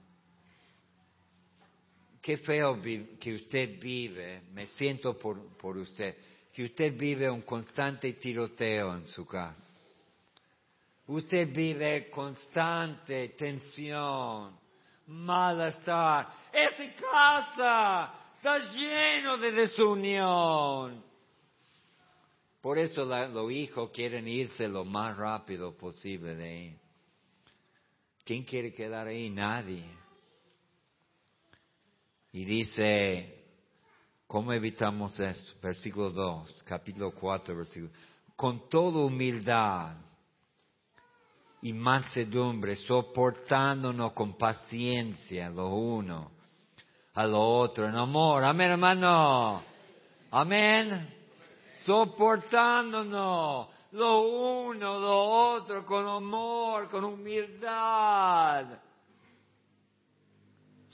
Qué 2.21 2.37
feo 2.37 2.81
que 2.81 3.35
usted 3.35 3.77
vive, 3.81 4.43
me 4.53 4.65
siento 4.65 5.19
por, 5.19 5.75
usted, 5.77 6.15
que 6.53 6.63
usted 6.63 6.97
vive 6.97 7.29
un 7.29 7.41
constante 7.41 8.13
tiroteo 8.13 8.95
en 8.95 9.05
su 9.07 9.25
casa. 9.25 9.77
Usted 11.05 11.53
vive 11.53 12.09
constante 12.09 13.27
tensión, 13.37 14.57
malestar. 15.07 16.29
Esa 16.53 16.95
casa 16.95 18.13
está 18.37 18.59
lleno 18.71 19.37
de 19.37 19.51
desunión. 19.51 21.03
Por 22.61 22.77
eso 22.77 23.03
los 23.03 23.51
hijos 23.51 23.91
quieren 23.91 24.29
irse 24.29 24.65
lo 24.65 24.85
más 24.85 25.17
rápido 25.17 25.75
posible 25.75 26.35
de 26.35 26.45
ahí. 26.45 26.79
¿Quién 28.27 28.43
quiere 28.43 28.73
quedar 28.73 29.07
ahí? 29.07 29.29
Nadie. 29.29 29.85
Y 32.33 32.43
dice, 32.43 33.45
¿cómo 34.27 34.51
evitamos 34.51 35.17
esto? 35.17 35.53
Versículo 35.63 36.09
2, 36.09 36.63
capítulo 36.65 37.13
4, 37.13 37.55
versículo. 37.55 37.93
Con 38.35 38.67
toda 38.67 39.05
humildad 39.05 39.95
y 41.61 41.71
mansedumbre, 41.71 42.75
soportándonos 42.75 44.11
con 44.11 44.37
paciencia 44.37 45.49
lo 45.49 45.69
uno 45.69 46.31
a 47.13 47.25
lo 47.25 47.41
otro, 47.41 47.87
en 47.87 47.95
amor. 47.95 48.43
Amén, 48.43 48.71
hermano. 48.71 49.63
Amén. 50.31 51.15
Soportándonos 51.85 53.69
lo 53.97 54.21
uno, 54.21 54.99
lo 54.99 55.23
otro, 55.55 55.85
con 55.85 56.07
amor, 56.07 56.87
con 56.87 57.03
humildad. 57.03 58.79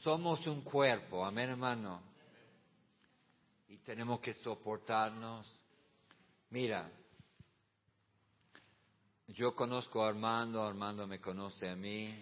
Somos 0.02 0.46
un 0.48 0.62
cuerpo, 0.62 1.26
amén 1.26 1.50
hermano. 1.50 2.02
Y 3.68 3.78
tenemos 3.78 4.20
que 4.20 4.34
soportarnos. 4.34 5.54
Mira, 6.50 6.90
yo 9.28 9.56
conozco 9.56 10.04
a 10.04 10.10
Armando, 10.10 10.62
Armando 10.62 11.08
me 11.08 11.20
conoce 11.20 11.70
a 11.70 11.76
mí, 11.76 12.14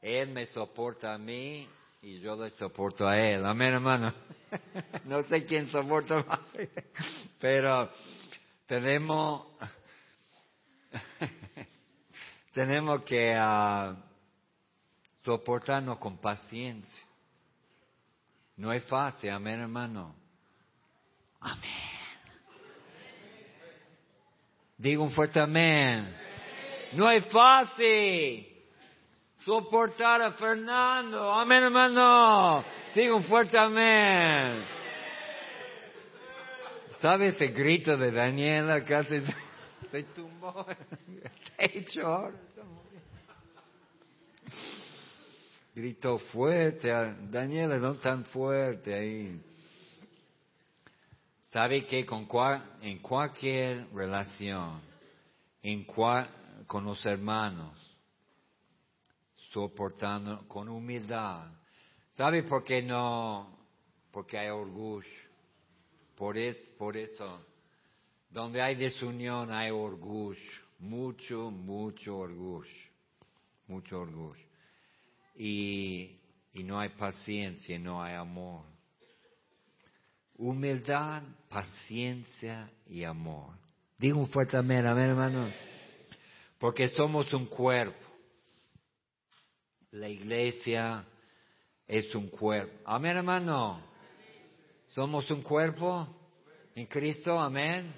él 0.00 0.28
me 0.30 0.46
soporta 0.46 1.14
a 1.14 1.18
mí 1.18 1.68
y 2.02 2.20
yo 2.20 2.36
le 2.36 2.50
soporto 2.50 3.06
a 3.06 3.18
él. 3.18 3.44
Amén, 3.46 3.74
hermano. 3.74 4.12
no 5.06 5.22
sé 5.22 5.46
quién 5.46 5.68
soporta 5.70 6.22
más, 6.22 6.40
pero 7.40 7.90
tenemos, 8.74 9.46
tenemos 12.52 13.02
que 13.04 13.38
uh, 13.38 13.94
soportarnos 15.24 15.98
con 15.98 16.18
paciencia. 16.18 17.04
No 18.56 18.72
es 18.72 18.82
fácil, 18.84 19.30
amén, 19.30 19.60
hermano. 19.60 20.14
Amén. 21.40 21.70
Digo 24.76 25.04
un 25.04 25.10
fuerte 25.12 25.40
amén. 25.40 26.12
No 26.94 27.08
es 27.10 27.24
fácil 27.26 28.48
soportar 29.44 30.20
a 30.20 30.32
Fernando. 30.32 31.32
Amén, 31.32 31.62
hermano. 31.62 32.64
Digo 32.92 33.16
un 33.16 33.22
fuerte 33.22 33.56
amén. 33.56 34.64
¿Sabe 37.04 37.26
ese 37.26 37.48
grito 37.48 37.98
de 37.98 38.10
Daniela? 38.10 38.82
Casi 38.82 39.20
se 39.90 40.02
tumbó 40.04 40.64
en 41.06 41.20
el 41.22 41.82
techo. 41.82 42.32
Gritó 45.74 46.16
fuerte. 46.16 46.88
Daniela, 47.28 47.76
no 47.76 47.96
tan 47.96 48.24
fuerte 48.24 48.94
ahí. 48.94 49.38
¿Sabe 51.42 51.84
que 51.84 52.06
con 52.06 52.26
en 52.80 53.00
cualquier 53.00 53.86
relación, 53.92 54.80
en 55.62 55.84
con 55.84 56.86
los 56.86 57.04
hermanos, 57.04 57.98
soportando 59.52 60.48
con 60.48 60.70
humildad. 60.70 61.52
¿Sabe 62.12 62.44
por 62.44 62.64
qué 62.64 62.80
no? 62.80 63.58
Porque 64.10 64.38
hay 64.38 64.48
orgullo. 64.48 65.23
Por, 66.16 66.38
es, 66.38 66.56
por 66.78 66.96
eso, 66.96 67.44
donde 68.30 68.62
hay 68.62 68.74
desunión 68.74 69.52
hay 69.52 69.70
orgullo. 69.70 70.40
Mucho, 70.78 71.50
mucho 71.50 72.18
orgullo. 72.18 72.68
Mucho 73.66 74.00
orgullo. 74.00 74.44
Y, 75.36 76.18
y 76.52 76.62
no 76.62 76.78
hay 76.78 76.90
paciencia, 76.90 77.78
no 77.78 78.02
hay 78.02 78.14
amor. 78.14 78.64
Humildad, 80.36 81.22
paciencia 81.48 82.70
y 82.86 83.04
amor. 83.04 83.54
Digo 83.98 84.18
un 84.18 84.28
fuerte 84.28 84.56
amén, 84.56 84.86
amén 84.86 85.10
hermano. 85.10 85.52
Porque 86.58 86.88
somos 86.88 87.32
un 87.32 87.46
cuerpo. 87.46 88.04
La 89.92 90.08
iglesia 90.08 91.04
es 91.86 92.14
un 92.14 92.28
cuerpo. 92.28 92.72
Amén, 92.84 93.16
hermano. 93.16 93.93
Somos 94.94 95.28
un 95.32 95.42
cuerpo 95.42 96.06
en 96.76 96.86
Cristo, 96.86 97.36
amén. 97.36 97.92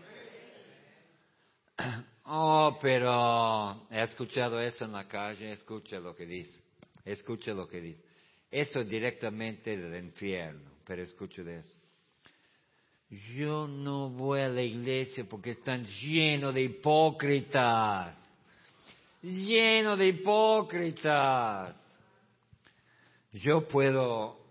Oh, 2.24 2.78
pero 2.80 3.86
he 3.90 4.00
escuchado 4.02 4.58
eso 4.58 4.86
en 4.86 4.92
la 4.92 5.06
calle, 5.06 5.52
escucha 5.52 6.00
lo 6.00 6.14
que 6.14 6.24
dice, 6.24 6.58
escucha 7.04 7.52
lo 7.52 7.68
que 7.68 7.82
dice. 7.82 8.02
Esto 8.50 8.82
directamente 8.82 9.76
del 9.76 10.02
infierno, 10.02 10.70
pero 10.86 11.02
escucha 11.02 11.42
de 11.42 11.58
eso. 11.58 11.76
Yo 13.10 13.68
no 13.68 14.08
voy 14.08 14.40
a 14.40 14.48
la 14.48 14.62
iglesia 14.62 15.26
porque 15.28 15.50
están 15.50 15.84
llenos 15.84 16.54
de 16.54 16.62
hipócritas, 16.62 18.18
llenos 19.20 19.98
de 19.98 20.06
hipócritas. 20.06 21.76
Yo 23.32 23.68
puedo, 23.68 24.45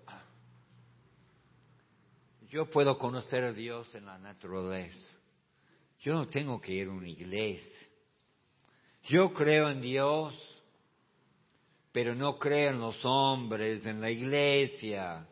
yo 2.56 2.70
puedo 2.70 2.98
conocer 2.98 3.44
a 3.44 3.52
Dios 3.52 3.94
en 3.96 4.06
la 4.06 4.18
naturaleza. 4.18 5.20
Yo 6.00 6.14
no 6.14 6.30
tengo 6.30 6.62
que 6.62 6.72
ir 6.72 6.88
a 6.88 6.92
una 6.92 7.10
iglesia. 7.10 7.88
Yo 9.04 9.34
creo 9.34 9.70
en 9.70 9.82
Dios, 9.82 10.34
pero 11.92 12.16
no 12.16 12.40
creo 12.40 12.70
en 12.70 12.80
los 12.80 13.04
hombres, 13.04 13.86
en 13.86 14.00
la 14.00 14.10
iglesia. 14.10 15.28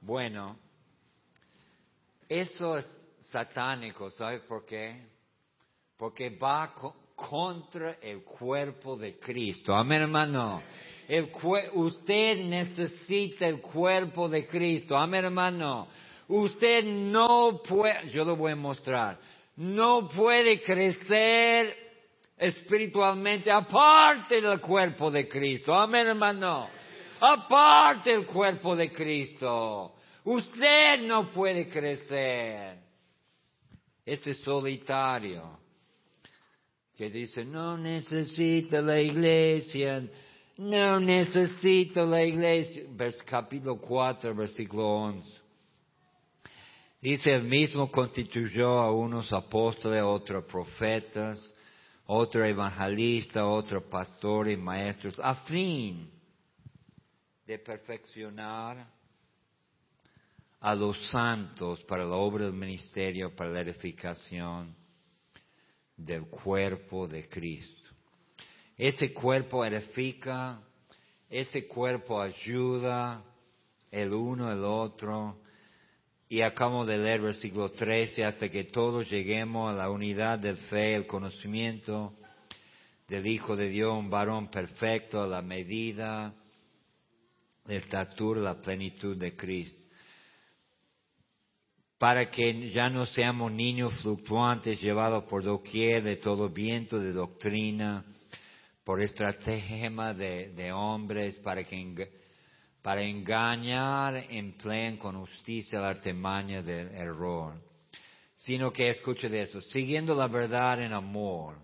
Bueno, 0.00 0.58
eso 2.26 2.78
es 2.78 2.88
satánico, 3.20 4.10
¿sabe 4.12 4.40
por 4.40 4.64
qué? 4.64 5.06
Porque 5.98 6.30
va 6.30 6.72
contra 7.14 7.98
el 8.00 8.24
cuerpo 8.24 8.96
de 8.96 9.18
Cristo. 9.18 9.74
Amén, 9.74 10.00
hermano 10.00 10.62
usted 11.74 12.44
necesita 12.44 13.46
el 13.46 13.60
cuerpo 13.60 14.28
de 14.28 14.46
Cristo. 14.46 14.96
Amén, 14.96 15.24
hermano. 15.24 15.88
Usted 16.28 16.84
no 16.84 17.62
puede, 17.66 18.10
yo 18.10 18.24
lo 18.24 18.36
voy 18.36 18.52
a 18.52 18.56
mostrar, 18.56 19.18
no 19.56 20.08
puede 20.08 20.60
crecer 20.60 21.74
espiritualmente 22.36 23.50
aparte 23.50 24.40
del 24.40 24.60
cuerpo 24.60 25.10
de 25.10 25.26
Cristo. 25.26 25.74
Amén, 25.74 26.06
hermano. 26.06 26.68
Aparte 27.20 28.10
del 28.10 28.26
cuerpo 28.26 28.76
de 28.76 28.92
Cristo. 28.92 29.94
Usted 30.24 31.00
no 31.02 31.30
puede 31.30 31.68
crecer. 31.68 32.78
Ese 34.04 34.34
solitario 34.34 35.58
que 36.96 37.10
dice, 37.10 37.44
no 37.44 37.78
necesita 37.78 38.82
la 38.82 39.00
iglesia, 39.00 40.02
no 40.58 40.98
necesito 40.98 42.04
la 42.04 42.24
iglesia. 42.24 42.82
capítulo 43.24 43.76
4, 43.76 44.34
versículo 44.34 44.86
11. 44.88 45.38
Dice, 47.00 47.30
el 47.30 47.44
mismo 47.44 47.90
constituyó 47.92 48.80
a 48.80 48.90
unos 48.90 49.32
apóstoles, 49.32 50.02
otros 50.02 50.44
profetas, 50.46 51.40
otro 52.06 52.44
evangelista, 52.44 53.46
otro 53.46 53.88
pastor 53.88 54.48
y 54.50 54.56
maestros, 54.56 55.20
a 55.22 55.36
fin 55.36 56.10
de 57.46 57.58
perfeccionar 57.60 58.84
a 60.60 60.74
los 60.74 61.08
santos 61.08 61.84
para 61.84 62.04
la 62.04 62.16
obra 62.16 62.46
del 62.46 62.54
ministerio, 62.54 63.34
para 63.34 63.50
la 63.50 63.60
edificación 63.60 64.74
del 65.96 66.26
cuerpo 66.26 67.06
de 67.06 67.28
Cristo. 67.28 67.77
Ese 68.78 69.12
cuerpo 69.12 69.64
edifica, 69.64 70.60
ese 71.28 71.66
cuerpo 71.66 72.20
ayuda 72.20 73.24
el 73.90 74.14
uno 74.14 74.48
al 74.48 74.64
otro. 74.64 75.40
Y 76.28 76.42
acabamos 76.42 76.86
de 76.86 76.96
leer 76.96 77.20
versículo 77.20 77.70
13, 77.70 78.24
hasta 78.24 78.48
que 78.48 78.64
todos 78.64 79.10
lleguemos 79.10 79.68
a 79.68 79.76
la 79.76 79.90
unidad 79.90 80.38
del 80.38 80.58
fe, 80.58 80.94
el 80.94 81.08
conocimiento 81.08 82.14
del 83.08 83.26
Hijo 83.26 83.56
de 83.56 83.68
Dios, 83.68 83.98
un 83.98 84.10
varón 84.10 84.48
perfecto 84.48 85.22
a 85.22 85.26
la 85.26 85.42
medida 85.42 86.32
de 87.64 87.76
estatura, 87.76 88.40
la 88.40 88.60
plenitud 88.62 89.16
de 89.16 89.34
Cristo. 89.34 89.76
Para 91.98 92.30
que 92.30 92.70
ya 92.70 92.88
no 92.88 93.06
seamos 93.06 93.50
niños 93.50 94.00
fluctuantes 94.02 94.80
llevados 94.80 95.24
por 95.24 95.42
doquier 95.42 96.04
de 96.04 96.14
todo 96.14 96.48
viento 96.48 97.00
de 97.00 97.10
doctrina, 97.10 98.04
por 98.88 99.02
estrategia 99.02 99.90
de, 100.14 100.48
de 100.54 100.72
hombres 100.72 101.34
para, 101.40 101.62
que, 101.62 102.10
para 102.80 103.02
engañar 103.02 104.16
empleen 104.30 104.96
con 104.96 105.26
justicia 105.26 105.78
la 105.78 105.90
artemaña 105.90 106.62
del 106.62 106.88
error, 106.94 107.60
sino 108.34 108.72
que 108.72 108.88
escuche 108.88 109.28
de 109.28 109.42
eso, 109.42 109.60
siguiendo 109.60 110.14
la 110.14 110.26
verdad 110.26 110.80
en 110.80 110.94
amor, 110.94 111.58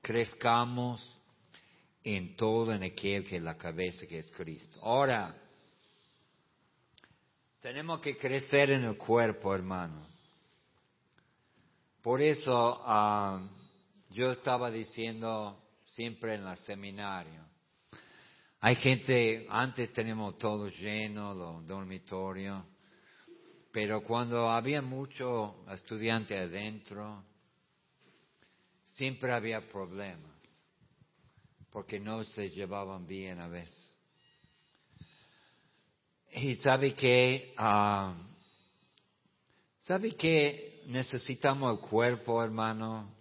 crezcamos 0.00 1.06
en 2.02 2.34
todo 2.34 2.72
en 2.72 2.82
aquel 2.82 3.24
que 3.24 3.36
es 3.36 3.42
la 3.42 3.58
cabeza 3.58 4.06
que 4.06 4.20
es 4.20 4.30
Cristo. 4.30 4.80
Ahora, 4.82 5.36
tenemos 7.60 8.00
que 8.00 8.16
crecer 8.16 8.70
en 8.70 8.84
el 8.84 8.96
cuerpo, 8.96 9.54
hermano. 9.54 10.08
Por 12.00 12.22
eso 12.22 12.80
ah, 12.86 13.46
yo 14.08 14.32
estaba 14.32 14.70
diciendo 14.70 15.60
siempre 15.94 16.34
en 16.34 16.46
el 16.46 16.56
seminario. 16.58 17.44
Hay 18.60 18.76
gente, 18.76 19.46
antes 19.48 19.92
tenemos 19.92 20.38
todo 20.38 20.68
lleno, 20.68 21.34
los 21.34 21.66
dormitorios, 21.66 22.64
pero 23.72 24.02
cuando 24.02 24.50
había 24.50 24.80
muchos 24.82 25.52
estudiantes 25.70 26.38
adentro, 26.38 27.24
siempre 28.84 29.32
había 29.32 29.68
problemas, 29.68 30.32
porque 31.70 32.00
no 32.00 32.24
se 32.24 32.50
llevaban 32.50 33.06
bien 33.06 33.40
a 33.40 33.48
veces. 33.48 33.96
Y 36.32 36.56
sabe 36.56 36.94
que, 36.94 37.54
ah, 37.56 38.16
sabe 39.80 40.16
que 40.16 40.82
necesitamos 40.86 41.72
el 41.74 41.80
cuerpo, 41.80 42.42
hermano, 42.42 43.14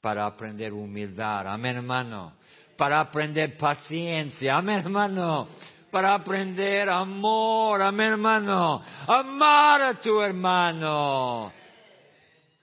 para 0.00 0.26
aprender 0.26 0.72
humildad. 0.72 1.46
Amén, 1.46 1.76
hermano. 1.76 2.34
Para 2.76 3.00
aprender 3.00 3.56
paciencia. 3.56 4.56
Amén, 4.56 4.78
hermano. 4.78 5.48
Para 5.90 6.14
aprender 6.14 6.88
amor. 6.88 7.82
Amén, 7.82 8.12
hermano. 8.12 8.82
Amar 9.06 9.82
a 9.82 9.94
tu 9.94 10.20
hermano. 10.20 11.52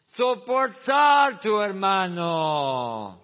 Soportar 0.07 1.39
tu 1.39 1.61
hermano. 1.61 3.21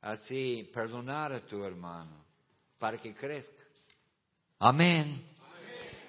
Así, 0.00 0.70
perdonar 0.72 1.32
a 1.32 1.40
tu 1.40 1.64
hermano 1.64 2.24
para 2.78 2.98
que 2.98 3.14
crezca. 3.14 3.64
Amén. 4.58 5.22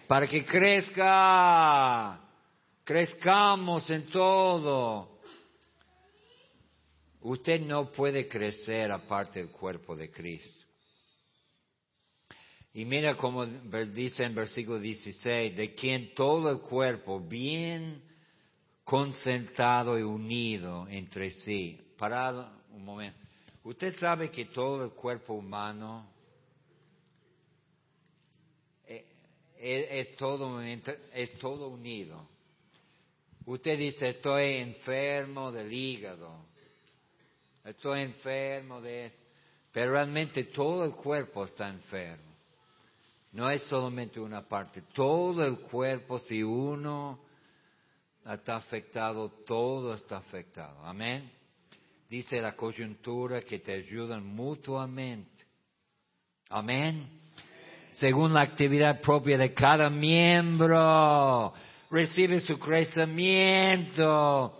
Para 0.08 0.28
que 0.28 0.46
crezca. 0.46 2.27
Crezcamos 2.88 3.90
en 3.90 4.06
todo. 4.06 5.20
Usted 7.20 7.60
no 7.60 7.92
puede 7.92 8.30
crecer 8.30 8.94
aparte 8.94 9.40
del 9.40 9.52
cuerpo 9.52 9.94
de 9.94 10.10
Cristo. 10.10 10.66
Y 12.72 12.86
mira 12.86 13.18
como 13.18 13.46
dice 13.46 14.24
en 14.24 14.34
versículo 14.34 14.80
16, 14.80 15.58
de 15.58 15.76
quien 15.76 16.14
todo 16.14 16.50
el 16.50 16.62
cuerpo 16.62 17.20
bien 17.20 18.02
concentrado 18.86 20.00
y 20.00 20.04
unido 20.04 20.88
entre 20.88 21.32
sí. 21.32 21.94
Parado 21.98 22.50
un 22.72 22.86
momento. 22.86 23.20
Usted 23.66 23.98
sabe 23.98 24.32
que 24.32 24.46
todo 24.46 24.86
el 24.86 24.92
cuerpo 24.92 25.34
humano 25.34 26.10
eh, 28.86 29.06
es, 29.60 30.16
todo, 30.16 30.62
es 30.62 31.38
todo 31.38 31.68
unido. 31.68 32.37
Usted 33.48 33.78
dice, 33.78 34.10
estoy 34.10 34.58
enfermo 34.58 35.52
del 35.52 35.74
hígado, 35.74 36.46
estoy 37.66 38.02
enfermo 38.02 38.80
de 38.82 39.08
esto, 39.08 39.24
pero 39.72 39.94
realmente 39.94 40.44
todo 40.46 40.86
el 40.86 40.92
cuerpo 40.92 41.46
está 41.46 41.68
enfermo. 41.68 42.24
No 43.32 43.50
es 43.50 43.64
solamente 43.64 44.20
una 44.20 44.48
parte, 44.48 44.84
todo 44.94 45.44
el 45.46 45.60
cuerpo, 45.60 46.20
si 46.20 46.44
uno 46.44 47.20
está 48.26 48.58
afectado, 48.58 49.30
todo 49.46 49.94
está 49.96 50.18
afectado. 50.18 50.86
Amén 50.86 51.38
dice 52.10 52.42
la 52.42 52.56
coyuntura 52.56 53.42
que 53.42 53.60
te 53.60 53.74
ayudan 53.74 54.26
mutuamente. 54.26 55.44
Amén. 56.50 57.10
Según 57.92 58.34
la 58.34 58.42
actividad 58.42 59.02
propia 59.02 59.38
de 59.38 59.54
cada 59.54 59.90
miembro, 59.90 61.54
recibe 61.90 62.40
su 62.42 62.60
crecimiento 62.60 64.54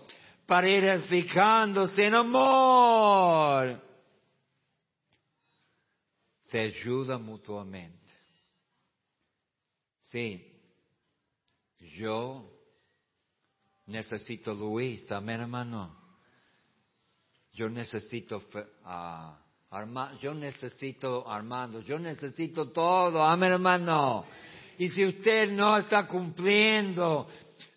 para 0.46 0.68
ir 0.68 0.84
edificándose 0.84 2.04
en 2.04 2.14
amor. 2.14 3.82
Se 6.44 6.60
ayuda 6.60 7.18
mutuamente. 7.18 7.98
Sí, 10.00 10.42
yo 11.96 12.50
necesito 13.86 14.54
Luis, 14.54 15.10
amén 15.12 15.42
hermano. 15.42 15.96
Yo 17.52 17.68
necesito 17.68 18.38
uh, 18.38 19.34
yo 20.20 20.32
necesito 20.32 21.30
Armando, 21.30 21.80
yo 21.80 21.98
necesito 21.98 22.70
todo, 22.70 23.22
amén 23.22 23.52
hermano. 23.52 24.24
Y 24.78 24.90
si 24.90 25.04
usted 25.04 25.50
no 25.50 25.76
está 25.76 26.06
cumpliendo 26.06 27.28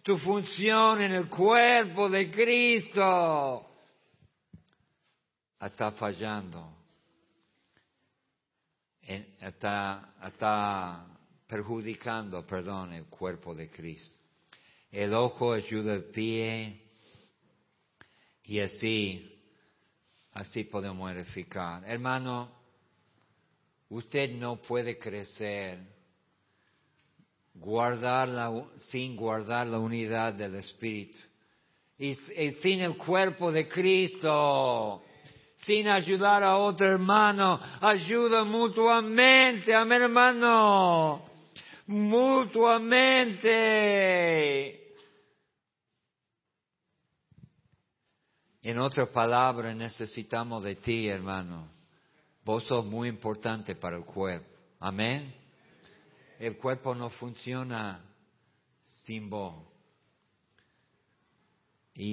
tu 0.04 0.18
función 0.18 1.02
en 1.02 1.14
el 1.14 1.30
cuerpo 1.30 2.10
de 2.10 2.32
Cristo, 2.32 3.68
está 5.60 5.92
fallando, 5.92 6.74
está, 9.02 10.14
está 10.26 11.06
perjudicando, 11.48 12.46
perdón, 12.46 12.94
el 12.94 13.06
cuerpo 13.06 13.54
de 13.54 13.70
Cristo. 13.70 14.16
El 14.92 15.14
ojo 15.14 15.54
ayuda 15.54 15.94
al 15.94 16.04
pie 16.06 16.88
y 18.44 18.60
así 18.60 19.32
Así 20.34 20.64
podemos 20.64 21.12
edificar. 21.12 21.84
Hermano, 21.86 22.50
usted 23.90 24.32
no 24.32 24.62
puede 24.62 24.98
crecer 24.98 25.80
guardar 27.54 28.30
sin 28.90 29.16
guardar 29.16 29.68
la 29.68 29.80
unidad 29.80 30.34
del 30.34 30.56
Espíritu. 30.56 31.20
Y, 31.98 32.16
sin 32.16 32.82
el 32.82 32.98
cuerpo 32.98 33.52
de 33.52 33.68
Cristo, 33.68 35.04
sin 35.62 35.88
ayudar 35.88 36.44
a 36.44 36.58
otro 36.58 36.88
hermano, 36.88 37.60
ayuda 37.80 38.44
mutuamente, 38.44 39.76
amén 39.76 40.02
hermano, 40.02 41.24
mutuamente. 41.86 43.22
En 48.64 48.80
otras 48.80 49.10
palabras, 49.10 49.76
necesitamos 49.76 50.64
de 50.64 50.76
ti, 50.76 51.08
hermano. 51.08 51.68
Vos 52.44 52.64
sos 52.64 52.84
muy 52.86 53.10
importante 53.10 53.76
para 53.76 53.98
el 53.98 54.06
cuerpo. 54.06 54.48
Amén. 54.80 55.41
El 56.42 56.58
cuerpo 56.58 56.96
no 56.96 57.12
funciona 57.12 58.04
sin 59.04 59.30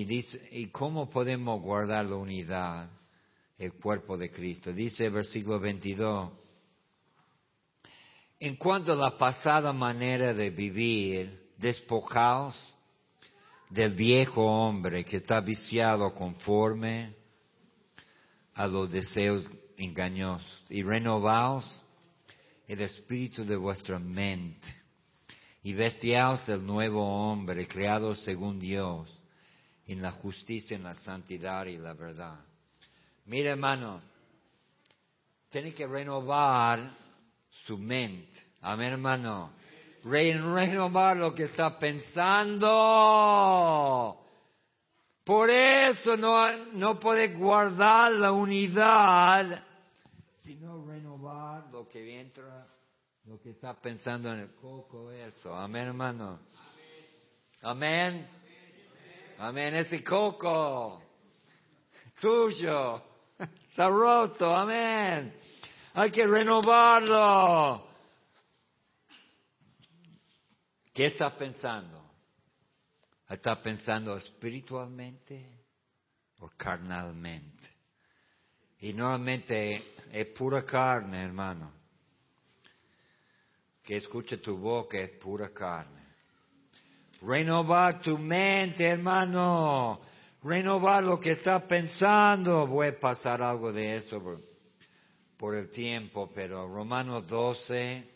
dice, 0.05 0.51
¿Y 0.53 0.67
cómo 0.67 1.09
podemos 1.09 1.62
guardar 1.62 2.05
la 2.05 2.17
unidad, 2.17 2.91
el 3.57 3.73
cuerpo 3.73 4.19
de 4.19 4.31
Cristo? 4.31 4.71
Dice 4.71 5.07
el 5.07 5.12
versículo 5.12 5.59
22. 5.59 6.31
En 8.41 8.57
cuanto 8.57 8.93
a 8.93 8.97
la 8.97 9.17
pasada 9.17 9.73
manera 9.73 10.35
de 10.35 10.51
vivir, 10.51 11.55
despojaos 11.57 12.55
del 13.71 13.95
viejo 13.95 14.45
hombre 14.45 15.07
que 15.07 15.17
está 15.17 15.41
viciado 15.41 16.14
conforme 16.14 17.14
a 18.53 18.67
los 18.67 18.93
deseos 18.93 19.47
engañosos 19.79 20.67
y 20.69 20.83
renovaos 20.83 21.78
el 22.68 22.81
espíritu 22.81 23.44
de 23.44 23.57
vuestra 23.57 23.98
mente 23.98 24.68
y 25.64 25.72
vestiaos 25.72 26.46
del 26.46 26.64
nuevo 26.64 27.02
hombre 27.02 27.66
creado 27.66 28.14
según 28.14 28.61
Dios 28.61 29.09
en 29.87 30.00
la 30.00 30.12
justicia, 30.12 30.76
en 30.76 30.85
la 30.85 30.94
santidad 30.94 31.66
y 31.66 31.78
la 31.78 31.94
verdad. 31.94 32.38
Mira 33.26 33.50
hermano, 33.52 34.00
tiene 35.50 35.72
que 35.72 35.87
renovar 35.87 36.92
su 37.66 37.76
mente. 37.76 38.40
Amén 38.61 38.92
hermano 38.92 39.59
renovar 40.04 41.16
lo 41.16 41.35
que 41.35 41.44
está 41.44 41.78
pensando. 41.78 42.66
Por 45.24 45.48
eso 45.50 46.16
no, 46.16 46.66
no 46.72 46.98
puede 46.98 47.28
guardar 47.35 48.12
la 48.12 48.33
unidad, 48.33 49.62
sino 50.38 50.85
que 51.88 52.20
entra, 52.20 52.66
lo 53.24 53.40
que 53.40 53.51
está 53.51 53.74
pensando 53.74 54.33
en 54.33 54.40
el 54.40 54.55
coco, 54.55 55.11
eso. 55.11 55.55
Amén, 55.55 55.88
hermano. 55.88 56.40
Amén. 57.62 58.29
Amén. 59.38 59.74
Ese 59.74 60.03
coco 60.05 61.03
tuyo 62.20 63.03
está 63.38 63.87
roto. 63.87 64.55
Amén. 64.55 65.37
Hay 65.94 66.11
que 66.11 66.27
renovarlo. 66.27 67.88
¿Qué 70.92 71.07
está 71.07 71.37
pensando? 71.37 72.05
¿Está 73.29 73.62
pensando 73.62 74.16
espiritualmente 74.16 75.64
o 76.38 76.51
carnalmente? 76.57 77.68
Y 78.81 78.92
normalmente 78.92 79.94
es 80.12 80.27
pura 80.29 80.64
carne, 80.64 81.22
hermano. 81.22 81.78
Que 83.88 83.96
escuche 83.96 84.37
tu 84.37 84.59
boca 84.59 85.01
es 85.01 85.09
pura 85.12 85.48
carne. 85.48 86.03
Renovar 87.22 88.03
tu 88.03 88.18
mente, 88.18 88.85
hermano. 88.85 89.98
Renovar 90.44 91.03
lo 91.03 91.18
que 91.18 91.31
está 91.31 91.66
pensando. 91.66 92.66
Voy 92.66 92.88
a 92.88 93.01
pasar 93.01 93.40
algo 93.40 93.72
de 93.72 93.96
eso 93.96 94.22
por, 94.22 94.37
por 95.38 95.57
el 95.57 95.70
tiempo, 95.70 96.31
pero 96.35 96.68
Romanos 96.68 97.27
12, 97.29 98.07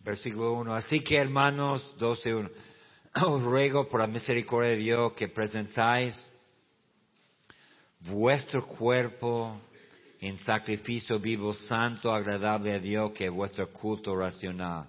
Versículo 0.00 0.52
1. 0.52 0.74
Así 0.74 1.00
que 1.00 1.16
hermanos, 1.16 1.96
12.1. 1.98 2.50
Os 3.26 3.42
ruego 3.42 3.88
por 3.88 4.00
la 4.02 4.06
misericordia 4.06 4.72
de 4.72 4.76
Dios 4.76 5.12
que 5.14 5.28
presentáis 5.28 6.14
vuestro 8.00 8.66
cuerpo 8.66 9.58
en 10.22 10.38
sacrificio 10.38 11.18
vivo, 11.18 11.52
santo, 11.52 12.14
agradable 12.14 12.72
a 12.72 12.78
Dios, 12.78 13.10
que 13.10 13.24
es 13.24 13.30
vuestro 13.32 13.72
culto 13.72 14.14
racional. 14.14 14.88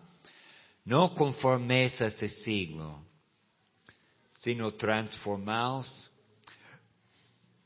No 0.86 1.15
conforméis 1.15 2.00
a 2.02 2.06
este 2.06 2.30
siglo, 2.30 3.04
sino 4.41 4.76
transformados 4.76 5.91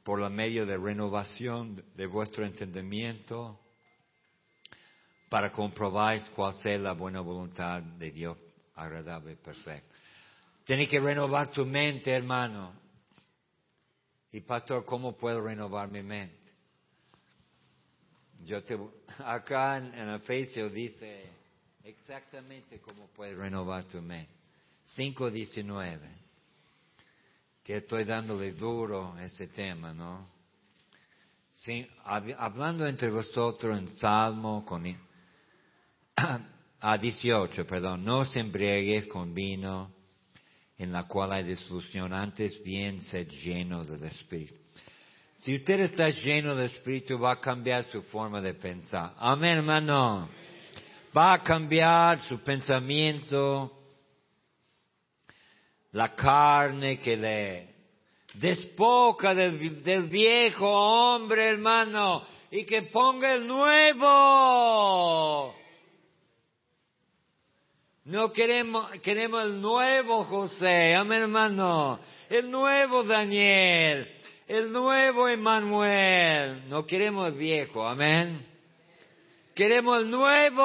por 0.01 0.21
la 0.21 0.29
medio 0.29 0.65
de 0.65 0.77
renovación 0.77 1.83
de 1.93 2.05
vuestro 2.05 2.45
entendimiento 2.45 3.59
para 5.27 5.51
comprobar 5.51 6.25
cuál 6.33 6.55
sea 6.61 6.79
la 6.79 6.93
buena 6.93 7.19
voluntad 7.19 7.81
de 7.81 8.11
Dios 8.11 8.37
agradable 8.75 9.33
y 9.33 9.35
perfecta. 9.35 9.93
Tienes 10.63 10.89
que 10.89 11.01
renovar 11.01 11.51
tu 11.51 11.65
mente, 11.65 12.11
hermano. 12.11 12.71
Y 14.31 14.39
pastor, 14.39 14.85
¿cómo 14.85 15.17
puedo 15.17 15.41
renovar 15.41 15.91
mi 15.91 16.01
mente? 16.01 16.46
Yo 18.45 18.63
te, 18.63 18.77
acá 19.19 19.77
en, 19.77 19.93
el 19.93 20.19
Facebook 20.21 20.71
dice 20.71 21.23
exactamente 21.83 22.79
cómo 22.79 23.07
puedes 23.07 23.37
renovar 23.37 23.85
tu 23.85 24.01
mente. 24.01 24.31
5.19. 24.95 25.99
Que 27.63 27.77
estoy 27.77 28.05
dándole 28.05 28.53
duro 28.53 29.17
ese 29.19 29.47
tema, 29.47 29.93
¿no? 29.93 30.37
hablando 32.05 32.87
entre 32.87 33.09
vosotros 33.09 33.77
en 33.77 33.89
Salmo 33.97 34.65
a 36.79 36.97
18, 36.97 37.65
perdón, 37.65 38.05
no 38.05 38.19
os 38.19 38.35
embriagues 38.35 39.07
con 39.07 39.33
vino 39.33 39.91
en 40.77 40.91
la 40.91 41.07
cual 41.07 41.33
hay 41.33 41.43
disolución, 41.43 42.13
antes 42.13 42.63
bien 42.63 43.01
sed 43.01 43.27
lleno 43.27 43.83
del 43.83 44.03
Espíritu. 44.03 44.66
Si 45.37 45.55
usted 45.55 45.81
está 45.81 46.09
lleno 46.09 46.55
del 46.55 46.71
Espíritu, 46.71 47.19
va 47.19 47.33
a 47.33 47.39
cambiar 47.39 47.85
su 47.91 48.01
forma 48.01 48.41
de 48.41 48.55
pensar. 48.55 49.13
Amén, 49.17 49.57
hermano. 49.57 50.29
Va 51.15 51.33
a 51.33 51.43
cambiar 51.43 52.19
su 52.21 52.39
pensamiento, 52.39 53.71
la 55.91 56.15
carne 56.15 56.99
que 56.99 57.15
le 57.15 57.75
despoca 58.33 59.33
del, 59.33 59.83
del 59.83 60.07
viejo 60.09 60.67
hombre, 60.67 61.47
hermano, 61.49 62.23
y 62.51 62.65
que 62.65 62.83
ponga 62.83 63.33
el 63.33 63.47
nuevo. 63.47 64.07
No 68.05 68.31
queremos, 68.31 68.89
queremos 69.01 69.43
el 69.43 69.59
nuevo 69.59 70.23
José, 70.23 70.95
amén 70.95 71.23
hermano, 71.23 71.99
el 72.29 72.49
nuevo 72.49 73.03
Daniel, 73.03 74.09
el 74.47 74.71
nuevo 74.71 75.27
Emmanuel. 75.27 76.67
No 76.69 76.85
queremos 76.85 77.35
viejo, 77.35 77.85
amén. 77.85 78.45
Queremos 79.53 80.05
nuevo. 80.05 80.63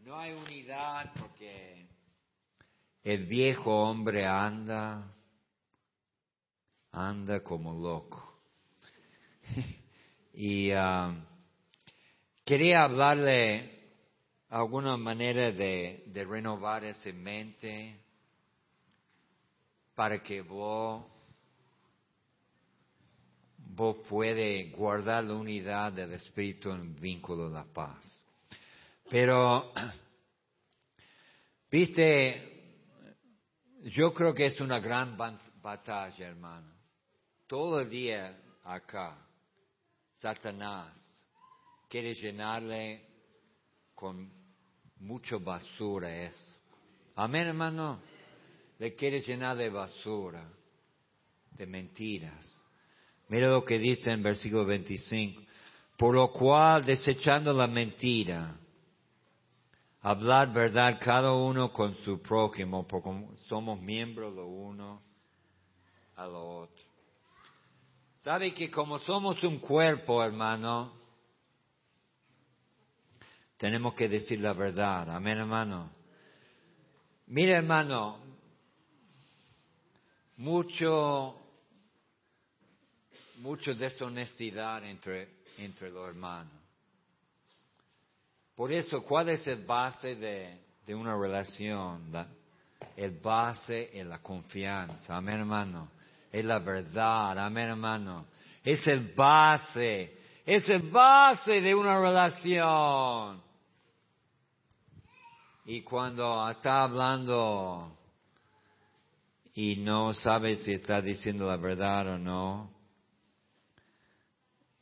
No 0.00 0.18
hay 0.18 0.32
unidad 0.32 1.12
porque 1.18 1.86
el 3.04 3.26
viejo 3.26 3.82
hombre 3.82 4.26
anda, 4.26 5.14
anda 6.90 7.40
como 7.42 7.72
loco. 7.72 8.20
Y 10.36 10.72
ah, 10.72 11.14
quería 12.44 12.82
hablarle 12.82 13.73
alguna 14.54 14.96
manera 14.96 15.50
de, 15.50 16.04
renovar 16.28 16.84
esa 16.84 17.12
mente 17.12 17.96
para 19.96 20.22
que 20.22 20.42
vos, 20.42 21.04
vos 23.58 23.96
puede 24.08 24.70
guardar 24.70 25.24
la 25.24 25.34
unidad 25.34 25.92
del 25.92 26.12
Espíritu 26.12 26.70
en 26.70 26.94
vínculo 26.94 27.48
de 27.48 27.54
la 27.54 27.64
paz. 27.64 28.22
Pero, 29.10 29.72
viste, 31.68 32.78
yo 33.82 34.14
creo 34.14 34.32
que 34.32 34.46
es 34.46 34.60
una 34.60 34.78
gran 34.78 35.16
batalla, 35.16 36.28
hermano. 36.28 36.72
Todo 37.48 37.80
el 37.80 37.90
día 37.90 38.40
acá 38.62 39.18
Satanás 40.14 40.96
quiere 41.88 42.14
llenarle 42.14 43.04
con 43.96 44.43
mucha 45.04 45.36
basura 45.36 46.10
eso. 46.24 46.44
Amén, 47.14 47.46
hermano. 47.48 48.00
Le 48.78 48.94
quiere 48.94 49.20
llenar 49.20 49.56
de 49.56 49.68
basura, 49.68 50.44
de 51.52 51.66
mentiras. 51.66 52.56
Mira 53.28 53.48
lo 53.48 53.64
que 53.64 53.78
dice 53.78 54.10
en 54.10 54.22
versículo 54.22 54.64
25. 54.64 55.42
Por 55.96 56.14
lo 56.14 56.32
cual, 56.32 56.84
desechando 56.84 57.52
la 57.52 57.68
mentira, 57.68 58.56
hablar 60.00 60.52
verdad 60.52 60.98
cada 61.00 61.34
uno 61.34 61.72
con 61.72 61.96
su 61.98 62.20
prójimo, 62.20 62.86
porque 62.86 63.10
somos 63.46 63.80
miembros 63.80 64.34
lo 64.34 64.46
uno 64.48 65.02
a 66.16 66.26
lo 66.26 66.60
otro. 66.62 66.84
Sabe 68.20 68.52
que 68.52 68.70
como 68.70 68.98
somos 69.00 69.42
un 69.44 69.58
cuerpo, 69.58 70.24
hermano, 70.24 70.92
tenemos 73.64 73.94
que 73.94 74.10
decir 74.10 74.40
la 74.40 74.52
verdad. 74.52 75.08
Amén, 75.08 75.38
hermano. 75.38 75.90
Mira, 77.28 77.56
hermano, 77.56 78.18
mucho, 80.36 81.40
mucho 83.38 83.74
deshonestidad 83.74 84.84
entre, 84.84 85.30
entre 85.56 85.90
los 85.90 86.06
hermanos. 86.06 86.52
Por 88.54 88.70
eso, 88.70 89.02
¿cuál 89.02 89.30
es 89.30 89.46
el 89.46 89.64
base 89.64 90.14
de, 90.14 90.60
de 90.84 90.94
una 90.94 91.16
relación? 91.18 92.12
el 92.98 93.12
base 93.12 93.98
es 93.98 94.06
la 94.06 94.20
confianza. 94.20 95.16
Amén, 95.16 95.40
hermano 95.40 95.88
es 96.30 96.44
la 96.44 96.58
verdad, 96.58 97.38
amén 97.38 97.70
hermano. 97.70 98.26
Es 98.62 98.86
el 98.88 99.14
base, 99.14 100.18
es 100.44 100.68
el 100.68 100.82
base 100.90 101.62
de 101.62 101.74
una 101.74 101.98
relación. 101.98 103.43
Y 105.66 105.82
cuando 105.82 106.48
está 106.50 106.82
hablando 106.82 107.96
y 109.54 109.76
no 109.76 110.12
sabe 110.14 110.56
si 110.56 110.72
está 110.72 111.00
diciendo 111.00 111.46
la 111.46 111.56
verdad 111.56 112.14
o 112.14 112.18
no, 112.18 112.70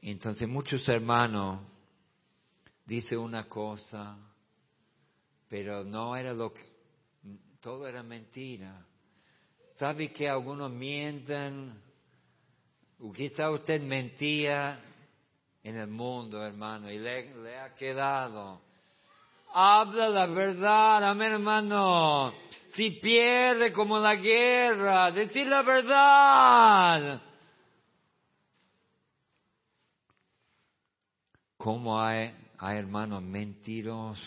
entonces 0.01 0.49
muchos 0.49 0.89
hermanos 0.89 1.61
dicen 2.85 3.19
una 3.19 3.49
cosa, 3.49 4.19
pero 5.49 5.85
no 5.85 6.17
era 6.17 6.33
lo 6.33 6.53
que, 6.53 6.63
todo 7.61 7.87
era 7.87 8.03
mentira. 8.03 8.85
¿Sabe 9.75 10.13
que 10.13 10.29
algunos 10.29 10.71
mienten? 10.71 11.81
Quizá 13.15 13.51
usted 13.51 13.81
mentía 13.81 14.81
en 15.63 15.77
el 15.77 15.87
mundo, 15.87 16.45
hermano, 16.45 16.91
y 16.91 16.99
le, 16.99 17.59
ha 17.59 17.73
quedado. 17.75 18.72
Habla 19.55 20.09
la 20.09 20.27
verdad, 20.27 21.05
amén, 21.05 21.33
hermano. 21.33 22.33
Si 22.75 22.93
pierde 22.93 23.71
como 23.71 23.99
la 23.99 24.15
guerra, 24.15 25.11
decir 25.11 25.47
la 25.47 25.63
verdad. 25.63 27.21
¿Cómo 31.59 32.01
hay, 32.01 32.35
hermanos 32.61 33.23
mentiros, 33.23 34.19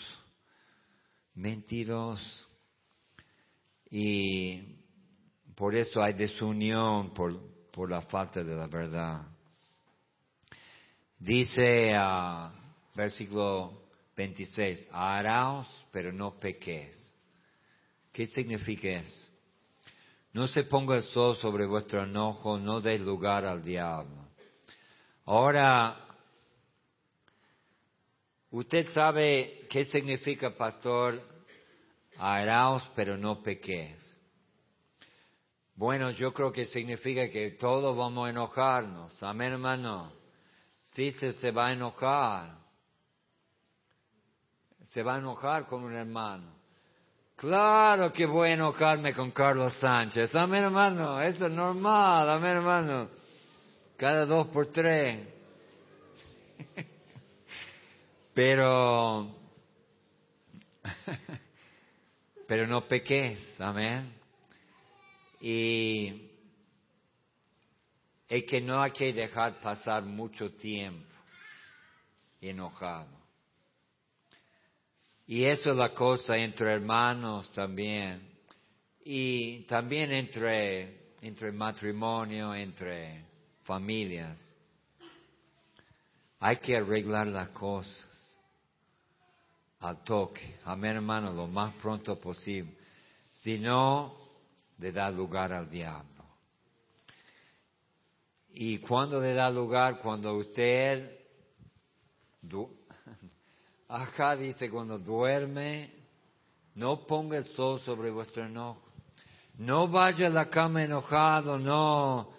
mentiros 1.34 2.46
y 3.90 4.62
por 5.56 5.74
eso 5.74 6.00
hay 6.00 6.12
desunión 6.12 7.12
por, 7.12 7.36
por 7.72 7.90
la 7.90 8.02
falta 8.02 8.44
de 8.44 8.54
la 8.54 8.68
verdad. 8.68 9.22
Dice 11.18 11.92
uh, 11.98 12.48
versículo 12.94 13.85
26, 14.16 14.88
haraos, 14.92 15.68
pero 15.92 16.12
no 16.12 16.38
pequéis. 16.38 16.96
¿Qué 18.12 18.26
significa 18.26 18.88
eso? 18.88 19.28
No 20.32 20.48
se 20.48 20.64
ponga 20.64 20.96
el 20.96 21.02
sol 21.02 21.36
sobre 21.36 21.66
vuestro 21.66 22.04
enojo, 22.04 22.58
no 22.58 22.80
deis 22.80 23.00
lugar 23.00 23.46
al 23.46 23.62
diablo. 23.62 24.26
Ahora, 25.26 25.96
usted 28.50 28.88
sabe 28.88 29.66
qué 29.68 29.84
significa, 29.84 30.56
pastor, 30.56 31.20
haraos, 32.18 32.90
pero 32.94 33.16
no 33.16 33.42
pequéis. 33.42 34.02
Bueno, 35.74 36.10
yo 36.10 36.32
creo 36.32 36.52
que 36.52 36.64
significa 36.64 37.28
que 37.28 37.50
todos 37.52 37.94
vamos 37.94 38.26
a 38.26 38.30
enojarnos. 38.30 39.22
Amén, 39.22 39.52
hermano. 39.52 40.10
Sí, 40.92 41.10
se 41.12 41.50
va 41.50 41.68
a 41.68 41.72
enojar. 41.72 42.65
Se 44.86 45.02
va 45.02 45.16
a 45.16 45.18
enojar 45.18 45.66
con 45.66 45.84
un 45.84 45.94
hermano. 45.94 46.54
Claro 47.36 48.12
que 48.12 48.24
voy 48.24 48.50
a 48.50 48.54
enojarme 48.54 49.12
con 49.12 49.30
Carlos 49.30 49.74
Sánchez. 49.74 50.34
Amén, 50.34 50.64
hermano. 50.64 51.20
Eso 51.20 51.46
es 51.46 51.52
normal. 51.52 52.30
Amén, 52.30 52.56
hermano. 52.56 53.10
Cada 53.96 54.24
dos 54.24 54.46
por 54.48 54.66
tres. 54.66 55.28
Pero 58.34 59.36
Pero 62.46 62.66
no 62.66 62.86
peques, 62.86 63.60
amén. 63.60 64.12
Y 65.40 66.30
es 68.28 68.44
que 68.44 68.60
no 68.60 68.80
hay 68.82 68.92
que 68.92 69.12
dejar 69.12 69.60
pasar 69.60 70.02
mucho 70.04 70.52
tiempo 70.52 71.06
enojado. 72.40 73.15
Y 75.26 75.44
eso 75.44 75.70
es 75.72 75.76
la 75.76 75.92
cosa 75.92 76.36
entre 76.36 76.72
hermanos 76.72 77.50
también. 77.52 78.22
Y 79.04 79.64
también 79.64 80.12
entre, 80.12 81.14
entre 81.20 81.50
matrimonio, 81.52 82.54
entre 82.54 83.24
familias. 83.64 84.40
Hay 86.38 86.58
que 86.58 86.76
arreglar 86.76 87.26
las 87.26 87.48
cosas 87.50 88.06
al 89.80 90.02
toque. 90.04 90.58
Amén, 90.64 90.96
hermano, 90.96 91.32
lo 91.32 91.46
más 91.46 91.74
pronto 91.74 92.18
posible. 92.18 92.72
Si 93.32 93.58
no, 93.58 94.16
le 94.78 94.92
da 94.92 95.10
lugar 95.10 95.52
al 95.52 95.68
diablo. 95.68 96.24
Y 98.52 98.78
cuando 98.78 99.20
le 99.20 99.34
da 99.34 99.50
lugar, 99.50 99.98
cuando 99.98 100.34
usted, 100.34 101.18
acá 103.88 104.36
dice, 104.36 104.70
cuando 104.70 104.98
duerme, 104.98 105.92
no 106.74 107.06
ponga 107.06 107.38
el 107.38 107.46
sol 107.54 107.80
sobre 107.80 108.10
vuestro 108.10 108.44
enojo. 108.44 108.82
No 109.58 109.88
vaya 109.88 110.26
a 110.26 110.30
la 110.30 110.50
cama 110.50 110.84
enojado, 110.84 111.58
no, 111.58 112.32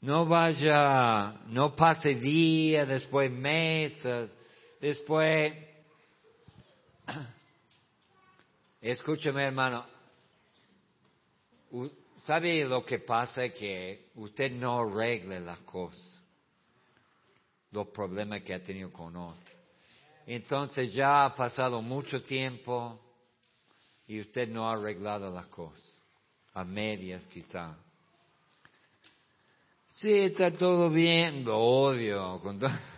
no 0.00 0.26
vaya, 0.26 1.40
no 1.46 1.76
pase 1.76 2.14
días, 2.16 2.88
después 2.88 3.30
meses, 3.30 4.32
después... 4.80 5.52
Escúcheme 8.80 9.44
hermano, 9.44 9.86
¿sabe 12.18 12.64
lo 12.64 12.84
que 12.84 12.98
pasa? 12.98 13.48
Que 13.48 14.10
usted 14.16 14.50
no 14.50 14.80
arregle 14.80 15.40
las 15.40 15.60
cosas, 15.60 16.20
los 17.70 17.88
problemas 17.88 18.42
que 18.42 18.52
ha 18.52 18.62
tenido 18.62 18.92
con 18.92 19.16
otros. 19.16 19.53
Entonces 20.26 20.92
ya 20.92 21.24
ha 21.24 21.34
pasado 21.34 21.82
mucho 21.82 22.22
tiempo 22.22 23.00
y 24.06 24.20
usted 24.20 24.48
no 24.48 24.68
ha 24.68 24.74
arreglado 24.74 25.30
las 25.30 25.46
cosas, 25.48 25.84
a 26.54 26.64
medias 26.64 27.26
quizá. 27.26 27.76
Sí, 29.96 30.12
está 30.12 30.50
todo 30.50 30.90
bien, 30.90 31.44
lo 31.44 31.58
odio. 31.58 32.40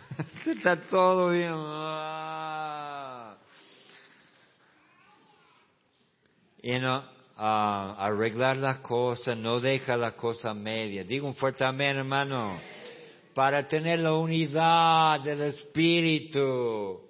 está 0.45 0.81
todo 0.81 1.29
bien. 1.29 1.53
Y 6.63 6.79
no, 6.79 7.03
arreglar 7.37 8.57
las 8.57 8.79
cosas, 8.79 9.37
no 9.37 9.59
deja 9.59 9.95
las 9.95 10.15
cosas 10.15 10.55
medias. 10.55 11.07
Digo 11.07 11.27
un 11.27 11.35
fuerte 11.35 11.63
amén, 11.63 11.97
hermano. 11.97 12.59
Para 13.33 13.67
tener 13.67 13.99
la 13.99 14.15
unidad 14.15 15.19
del 15.21 15.41
Espíritu. 15.41 17.06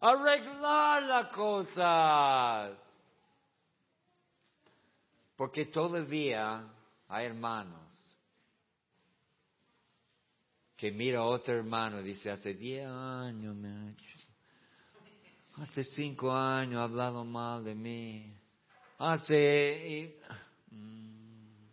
Arreglar 0.00 1.02
las 1.02 1.26
cosas. 1.34 2.72
Porque 5.36 5.66
todavía 5.66 6.64
hay 7.08 7.26
hermanos 7.26 7.80
que 10.76 10.90
mira 10.90 11.20
a 11.20 11.24
otro 11.24 11.54
hermano 11.54 12.00
y 12.00 12.04
dice, 12.04 12.30
hace 12.30 12.54
diez 12.54 12.86
años 12.86 13.54
me 13.54 13.68
ha 13.68 13.90
hecho, 13.90 14.04
hace 15.58 15.84
cinco 15.84 16.32
años 16.32 16.80
ha 16.80 16.84
hablado 16.84 17.22
mal 17.22 17.62
de 17.64 17.74
mí, 17.74 18.34
hace... 18.96 20.18
Mm, 20.70 21.66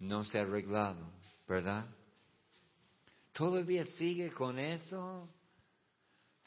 no 0.00 0.24
se 0.24 0.38
ha 0.38 0.42
arreglado, 0.42 1.10
¿verdad? 1.48 1.86
¿Todavía 3.32 3.86
sigue 3.96 4.30
con 4.30 4.58
eso? 4.58 5.28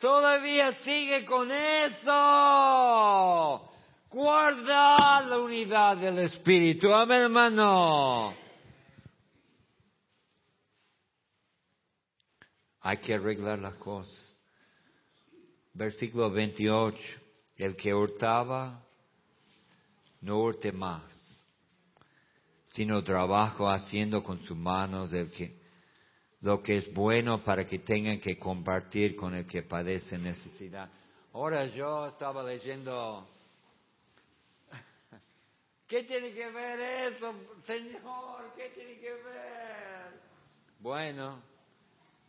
Todavía 0.02 0.74
sigue 0.84 1.24
con 1.26 1.52
eso. 1.52 2.12
Guarda 4.10 5.22
la 5.22 5.38
unidad 5.38 5.96
del 5.98 6.18
Espíritu. 6.18 6.92
Amén, 6.92 7.22
hermano. 7.22 8.34
Hay 12.82 12.98
que 12.98 13.14
arreglar 13.14 13.60
las 13.60 13.76
cosas. 13.76 14.36
Versículo 15.74 16.32
28. 16.32 17.00
El 17.58 17.76
que 17.76 17.94
hurtaba, 17.94 18.84
no 20.22 20.40
hurte 20.40 20.72
más, 20.72 21.04
sino 22.72 23.04
trabajo 23.04 23.70
haciendo 23.70 24.24
con 24.24 24.44
sus 24.46 24.58
manos 24.58 25.14
el 25.14 25.30
que, 25.30 25.61
lo 26.42 26.62
que 26.62 26.78
es 26.78 26.94
bueno 26.94 27.44
para 27.44 27.66
que 27.66 27.80
tengan 27.80 28.20
que 28.20 28.38
compartir 28.38 29.16
con 29.16 29.36
el 29.36 29.46
que 29.46 29.64
padece 29.64 30.18
necesidad. 30.18 30.90
Ahora 31.34 31.66
yo 31.68 32.08
estaba 32.08 32.44
leyendo, 32.44 33.28
¿qué 35.88 36.04
tiene 36.04 36.32
que 36.32 36.50
ver 36.50 36.80
eso, 37.14 37.34
Señor? 37.66 38.54
¿Qué 38.56 38.70
tiene 38.74 39.00
que 39.00 39.14
ver? 39.14 40.22
Bueno, 40.80 41.42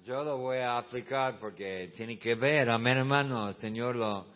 yo 0.04 0.22
lo 0.22 0.36
voy 0.36 0.58
a 0.58 0.76
aplicar 0.78 1.38
porque 1.40 1.90
tiene 1.96 2.18
que 2.18 2.34
ver, 2.34 2.68
amén 2.68 2.98
hermano, 2.98 3.52
Señor 3.54 3.96
lo, 3.96 4.26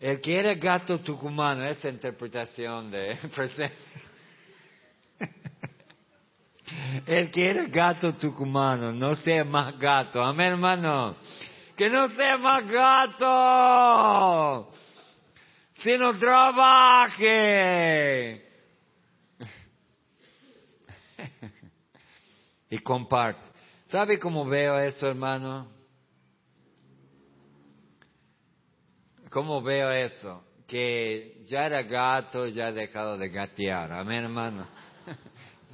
El 0.00 0.20
que 0.20 0.40
era 0.40 0.54
gato 0.54 0.98
tucumano, 1.00 1.64
esa 1.66 1.88
interpretación 1.88 2.90
de 2.90 3.16
presente. 3.34 3.76
El 7.06 7.30
que 7.30 7.50
era 7.50 7.64
gato 7.66 8.14
tucumano, 8.14 8.92
no 8.92 9.14
sea 9.14 9.44
más 9.44 9.78
gato, 9.78 10.22
amén 10.22 10.52
hermano. 10.52 11.16
Que 11.76 11.88
no 11.88 12.08
sea 12.08 12.36
más 12.38 12.68
gato, 12.70 14.70
sino 15.80 16.18
trabaje. 16.18 17.28
y 22.70 22.78
comparte. 22.78 23.46
¿Sabe 23.86 24.18
cómo 24.18 24.44
veo 24.44 24.78
esto, 24.78 25.06
hermano? 25.06 25.68
¿Cómo 29.30 29.62
veo 29.62 29.90
eso? 29.90 30.44
Que 30.66 31.42
ya 31.46 31.66
era 31.66 31.82
gato, 31.82 32.48
ya 32.48 32.66
ha 32.66 32.72
dejado 32.72 33.16
de 33.16 33.28
gatear. 33.28 33.92
Amén, 33.92 34.24
hermano. 34.24 34.66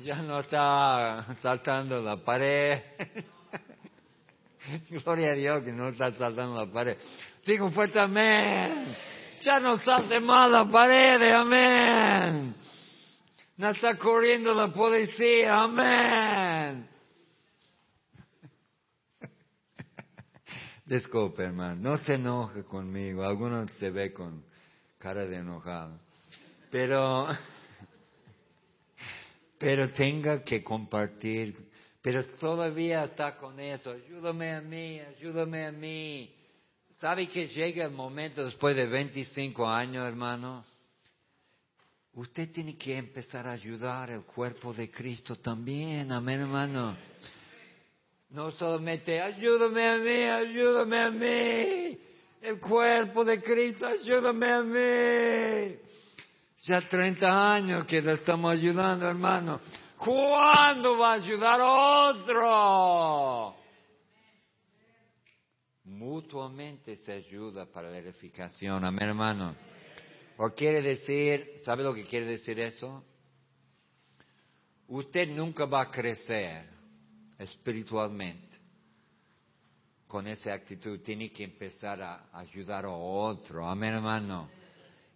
Ya 0.03 0.17
no 0.17 0.41
está 0.41 1.37
saltando 1.41 2.03
la 2.03 2.17
pared. 2.17 2.81
Gloria 4.91 5.33
a 5.33 5.35
Dios 5.35 5.63
que 5.63 5.73
no 5.73 5.89
está 5.89 6.11
saltando 6.13 6.65
la 6.65 6.73
pared. 6.73 6.97
Digo 7.47 7.71
fuerte 7.71 8.01
amén. 8.01 8.97
Ya 9.43 9.61
no 9.61 9.77
salte 9.79 10.21
más 10.21 10.51
la 10.51 10.69
pared, 10.69 11.23
amén. 11.33 12.57
No 13.57 13.69
está 13.69 13.97
corriendo 13.97 14.53
la 14.55 14.73
policía, 14.73 15.63
amén. 15.63 16.89
Disculpe, 20.87 21.45
hermano, 21.45 21.91
no 21.91 21.99
se 21.99 22.15
enoje 22.15 22.65
conmigo. 22.65 23.23
Algunos 23.23 23.71
se 23.73 23.91
ve 23.91 24.13
con 24.13 24.45
cara 24.99 25.27
de 25.27 25.37
enojado. 25.37 26.01
Pero, 26.71 27.29
pero 29.65 29.91
tenga 29.93 30.45
que 30.45 30.63
compartir. 30.63 31.57
Pero 32.03 32.23
todavía 32.39 33.05
está 33.05 33.39
con 33.39 33.59
eso. 33.59 33.93
Ayúdame 33.93 34.53
a 34.53 34.61
mí, 34.61 35.01
ayúdame 35.01 35.65
a 35.65 35.73
mí. 35.73 36.31
¿Sabe 36.99 37.27
que 37.27 37.49
llega 37.49 37.87
el 37.87 37.93
momento 37.93 38.45
después 38.45 38.77
de 38.77 38.85
25 38.85 39.67
años, 39.67 40.07
hermano? 40.07 40.67
Usted 42.13 42.53
tiene 42.53 42.77
que 42.77 42.99
empezar 42.99 43.47
a 43.47 43.53
ayudar 43.53 44.11
al 44.11 44.25
cuerpo 44.27 44.75
de 44.75 44.91
Cristo 44.91 45.37
también, 45.37 46.13
amén 46.13 46.43
hermano. 46.43 46.99
No 48.29 48.51
solamente 48.51 49.19
ayúdame 49.19 49.89
a 49.89 49.97
mí, 49.97 50.23
ayúdame 50.25 50.99
a 50.99 51.11
mí. 51.11 51.99
El 52.43 52.61
cuerpo 52.61 53.25
de 53.25 53.41
Cristo, 53.41 53.87
ayúdame 53.87 54.47
a 54.47 54.63
mí. 54.63 56.04
Ya 56.67 56.81
30 56.81 57.55
años 57.55 57.85
que 57.85 58.01
le 58.01 58.13
estamos 58.13 58.51
ayudando, 58.53 59.07
hermano. 59.07 59.61
¿Cuándo 59.99 60.97
va 60.97 61.11
a 61.11 61.15
ayudar 61.17 61.61
otro? 61.61 63.55
Mutuamente 65.85 66.97
se 66.97 67.13
ayuda 67.13 67.67
para 67.67 67.91
la 67.91 67.99
edificación, 67.99 68.83
amén 68.83 69.11
hermano. 69.11 69.55
O 70.39 70.49
quiere 70.51 70.81
decir, 70.81 71.61
¿sabe 71.65 71.85
lo 71.85 71.93
que 71.93 72.05
quiere 72.05 72.25
decir 72.25 72.59
eso? 72.59 73.05
Usted 74.89 75.29
nunca 75.29 75.67
va 75.67 75.83
a 75.83 75.91
crecer 75.91 76.65
espiritualmente 77.39 78.57
con 80.07 80.27
esa 80.27 80.55
actitud, 80.55 81.01
tiene 81.01 81.31
que 81.31 81.45
empezar 81.45 82.01
a 82.01 82.29
ayudar 82.33 82.87
a 82.87 82.91
otro. 82.91 83.69
Amén, 83.69 83.95
hermano. 83.95 84.64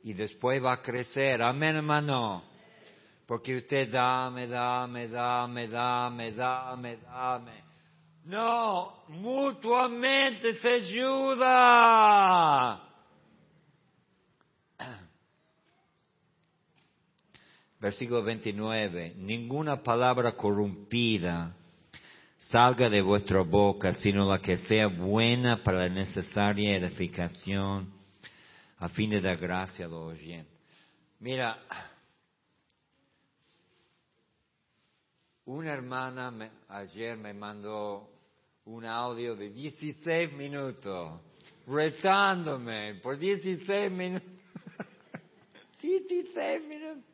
Y 0.09 0.15
después 0.15 0.65
va 0.65 0.73
a 0.73 0.81
crecer. 0.81 1.43
Amén, 1.43 1.77
hermano. 1.77 2.43
Porque 3.27 3.59
usted 3.59 3.91
dame, 3.93 4.47
dame, 4.47 5.07
dame, 5.07 5.69
dame, 5.69 6.33
dame, 6.33 6.97
dame. 6.97 7.63
No, 8.25 9.05
mutuamente 9.09 10.59
se 10.61 10.69
ayuda. 10.71 11.45
Versículo 17.79 18.23
29. 18.23 19.13
Ninguna 19.19 19.83
palabra 19.83 20.33
corrompida 20.33 21.55
salga 22.49 22.89
de 22.89 23.03
vuestra 23.03 23.43
boca, 23.43 23.93
sino 23.93 24.27
la 24.27 24.39
que 24.39 24.57
sea 24.57 24.87
buena 24.87 25.63
para 25.63 25.81
la 25.81 25.91
necesaria 25.91 26.79
edificación, 26.79 27.98
a 28.79 28.89
fin 28.89 29.11
de 29.11 29.21
dar 29.21 29.37
gracia 29.37 29.87
a 29.87 29.89
los 29.89 30.13
oyentes. 30.13 30.59
Mira, 31.21 31.59
una 35.47 35.73
hermana 35.73 36.33
ayer 36.69 37.17
me 37.17 37.35
mandó 37.35 38.09
un 38.67 38.85
audio 38.85 39.35
de 39.35 39.51
16 39.51 40.33
minutos, 40.35 41.21
retándome 41.67 42.95
por 42.97 43.19
16 43.19 43.91
minutos. 43.91 44.29
16 45.83 46.65
minutos. 46.65 47.05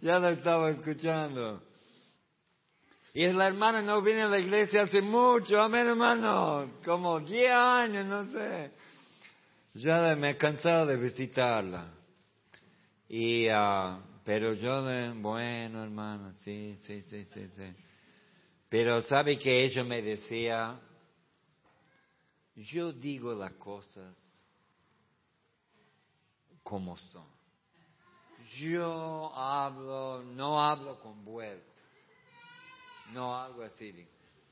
Ya 0.00 0.18
lo 0.18 0.30
estaba 0.30 0.70
escuchando. 0.70 1.62
Y 3.12 3.26
la 3.26 3.48
hermana 3.48 3.82
no 3.82 4.00
viene 4.02 4.22
a 4.22 4.28
la 4.28 4.38
iglesia 4.38 4.82
hace 4.82 5.02
mucho, 5.02 5.60
amén 5.60 5.86
hermano, 5.86 6.78
como 6.84 7.20
10 7.20 7.50
años, 7.50 8.06
no 8.06 8.24
sé. 8.32 8.72
Ya 9.74 10.16
me 10.16 10.30
he 10.30 10.36
cansado 10.36 10.86
de 10.86 10.96
visitarla. 10.96 11.92
Y, 13.08 13.48
ah, 13.48 14.00
pero 14.24 14.54
yo, 14.54 14.82
bueno 15.16 15.82
hermano, 15.82 16.32
sí, 16.44 16.78
sí, 16.82 17.02
sí, 17.02 17.24
sí, 17.24 17.46
sí. 17.56 17.74
Pero 18.68 19.02
sabe 19.02 19.38
que 19.38 19.64
ella 19.64 19.82
me 19.84 20.00
decía, 20.00 20.78
yo 22.54 22.92
digo 22.92 23.32
las 23.34 23.52
cosas 23.54 24.16
como 26.62 26.96
son. 27.12 27.26
Yo 28.58 29.32
hablo, 29.34 30.22
no 30.22 30.60
hablo 30.60 31.00
con 31.00 31.24
vueltas. 31.24 31.66
No, 33.12 33.36
algo 33.36 33.62
así. 33.62 34.06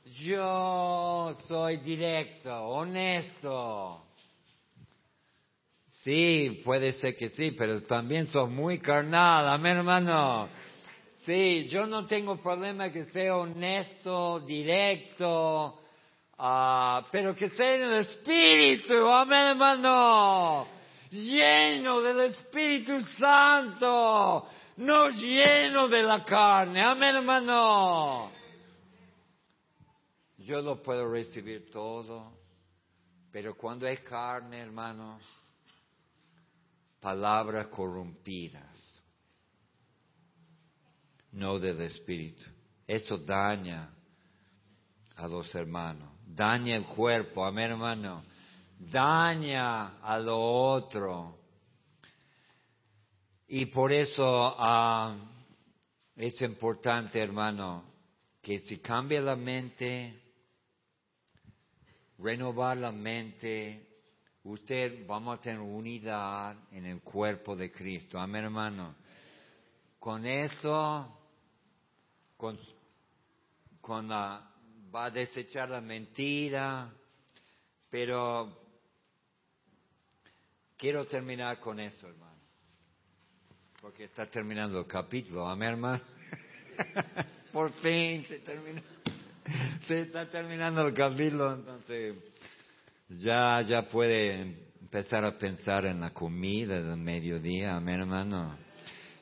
Yo 0.05 1.37
soy 1.47 1.77
directo, 1.79 2.53
honesto. 2.53 4.08
Sí, 6.03 6.63
puede 6.65 6.93
ser 6.93 7.17
que 7.17 7.29
sí, 7.29 7.51
pero 7.53 7.83
también 7.83 8.29
soy 8.29 8.49
muy 8.49 8.79
carnal, 8.79 9.49
amén 9.49 9.79
hermano. 9.79 10.49
Sí, 11.25 11.67
yo 11.69 11.87
no 11.87 12.07
tengo 12.07 12.41
problema 12.41 12.91
que 12.91 13.05
sea 13.07 13.37
honesto, 13.37 14.41
directo, 14.41 15.81
uh, 16.39 17.03
pero 17.11 17.35
que 17.35 17.49
sea 17.51 17.75
en 17.75 17.83
el 17.83 17.95
Espíritu, 17.95 18.95
amén 19.09 19.49
hermano. 19.49 20.69
Lleno 21.11 22.01
del 22.01 22.21
Espíritu 22.33 23.03
Santo, 23.19 24.47
no 24.77 25.09
lleno 25.11 25.89
de 25.89 26.03
la 26.05 26.25
carne, 26.25 26.81
amén 26.81 27.17
hermano. 27.17 28.31
Yo 30.37 30.63
lo 30.63 30.81
puedo 30.81 31.11
recibir 31.11 31.69
todo, 31.73 32.39
pero 33.33 33.57
cuando 33.57 33.87
hay 33.87 33.97
carne, 33.97 34.61
hermano, 34.61 35.19
palabras 37.01 37.69
corrompidas, 37.69 39.03
no 41.33 41.59
del 41.59 41.81
Espíritu. 41.83 42.45
Eso 42.87 43.19
daña 43.19 43.91
a 45.17 45.29
los 45.29 45.55
hermanos, 45.55 46.11
daña 46.27 46.77
el 46.77 46.87
cuerpo, 46.87 47.45
amén 47.45 47.73
hermano, 47.73 48.25
daña 48.79 49.99
a 49.99 50.19
lo 50.19 50.39
otro. 50.39 51.39
Y 53.47 53.67
por 53.67 53.93
eso 53.93 54.55
ah, 54.59 55.17
es 56.17 56.41
importante, 56.43 57.21
hermano, 57.21 57.85
que 58.43 58.59
si 58.59 58.79
cambia 58.79 59.21
la 59.21 59.37
mente, 59.37 60.21
renovar 62.19 62.77
la 62.77 62.93
mente, 62.93 63.88
usted 64.49 65.07
vamos 65.07 65.39
a 65.39 65.41
tener 65.41 65.61
unidad 65.61 66.57
en 66.73 66.87
el 66.87 67.01
cuerpo 67.01 67.55
de 67.55 67.71
Cristo. 67.71 68.19
Amén, 68.19 68.45
hermano. 68.45 68.95
Con 69.99 70.27
eso, 70.27 71.19
con, 72.37 72.59
con 73.81 74.09
la, 74.09 74.51
va 74.95 75.07
a 75.07 75.11
desechar 75.11 75.69
la 75.69 75.81
mentira, 75.81 76.91
pero 77.91 78.59
quiero 80.77 81.07
terminar 81.07 81.61
con 81.61 81.79
esto, 81.81 82.09
hermano. 82.09 82.39
Porque 83.81 84.05
está 84.05 84.27
terminando 84.27 84.81
el 84.81 84.87
capítulo. 84.87 85.47
Amén, 85.47 85.71
hermano. 85.71 86.03
Por 87.53 87.73
fin 87.73 88.25
se 88.27 88.39
terminó 88.41 88.83
se 89.87 90.03
está 90.03 90.29
terminando 90.29 90.87
el 90.87 90.93
capítulo, 90.93 91.55
entonces 91.55 92.15
ya, 93.09 93.63
ya 93.63 93.89
puede 93.89 94.57
empezar 94.81 95.25
a 95.25 95.39
pensar 95.39 95.87
en 95.87 96.01
la 96.01 96.11
comida 96.11 96.81
del 96.83 96.99
mediodía, 96.99 97.77
amén 97.77 98.01
hermano. 98.01 98.57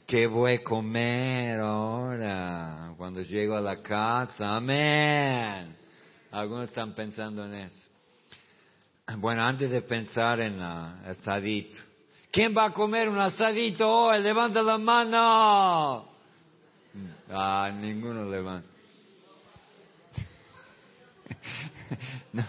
¿Qué 0.06 0.26
voy 0.26 0.52
a 0.52 0.62
comer 0.62 1.58
ahora 1.58 2.94
cuando 2.96 3.22
llego 3.22 3.56
a 3.56 3.60
la 3.60 3.82
casa? 3.82 4.56
Amén. 4.56 5.76
Algunos 6.30 6.68
están 6.68 6.94
pensando 6.94 7.44
en 7.44 7.54
eso. 7.54 7.86
Bueno, 9.18 9.44
antes 9.44 9.70
de 9.70 9.82
pensar 9.82 10.40
en 10.40 10.54
el 10.54 10.62
asadito. 10.62 11.78
¿Quién 12.30 12.54
va 12.56 12.66
a 12.66 12.72
comer 12.72 13.08
un 13.08 13.18
asadito 13.18 13.88
hoy? 13.88 14.22
Levanta 14.22 14.62
la 14.62 14.78
mano. 14.78 16.08
Ah, 17.28 17.72
ninguno 17.74 18.24
levanta. 18.30 18.68
no, 22.32 22.44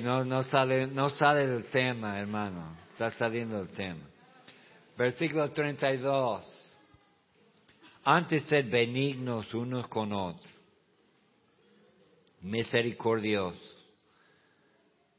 no, 0.00 0.24
no, 0.24 0.42
sale, 0.44 0.86
no 0.86 1.10
sale 1.10 1.46
del 1.46 1.66
tema, 1.66 2.18
hermano. 2.18 2.74
Está 2.92 3.12
saliendo 3.12 3.58
del 3.58 3.68
tema. 3.68 4.08
Versículo 4.96 5.50
32. 5.50 6.58
Antes 8.04 8.44
sed 8.44 8.70
benignos 8.70 9.52
unos 9.52 9.86
con 9.88 10.12
otros, 10.14 10.50
misericordiosos, 12.40 13.76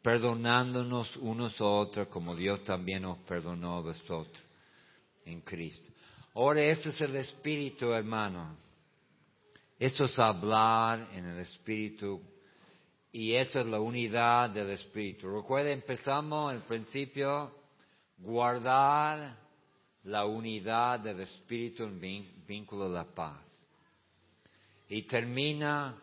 perdonándonos 0.02 1.16
unos 1.18 1.62
a 1.62 1.66
otros 1.66 2.08
como 2.08 2.36
Dios 2.36 2.64
también 2.64 3.04
nos 3.04 3.20
perdonó 3.20 3.78
a 3.78 3.82
vosotros 3.82 4.43
en 5.26 5.41
Cristo. 5.41 5.91
Ahora, 6.34 6.64
ese 6.64 6.89
es 6.89 7.02
el 7.02 7.16
espíritu, 7.18 7.91
hermano. 7.91 8.58
Eso 9.78 10.06
es 10.06 10.18
hablar 10.18 11.08
en 11.14 11.26
el 11.26 11.39
espíritu 11.39 12.22
y 13.12 13.36
esa 13.36 13.62
es 13.62 13.66
la 13.66 13.80
unidad 13.80 14.51
del 14.51 14.70
Espíritu. 14.72 15.30
Recuerden, 15.30 15.74
empezamos 15.74 16.53
el 16.53 16.62
principio, 16.62 17.51
guardar 18.18 19.36
la 20.03 20.26
unidad 20.26 20.99
del 20.99 21.22
Espíritu 21.22 21.84
en 21.84 21.99
vínculo 22.45 22.88
de 22.88 22.95
la 22.95 23.05
paz. 23.05 23.47
Y 24.88 25.03
termina 25.03 25.99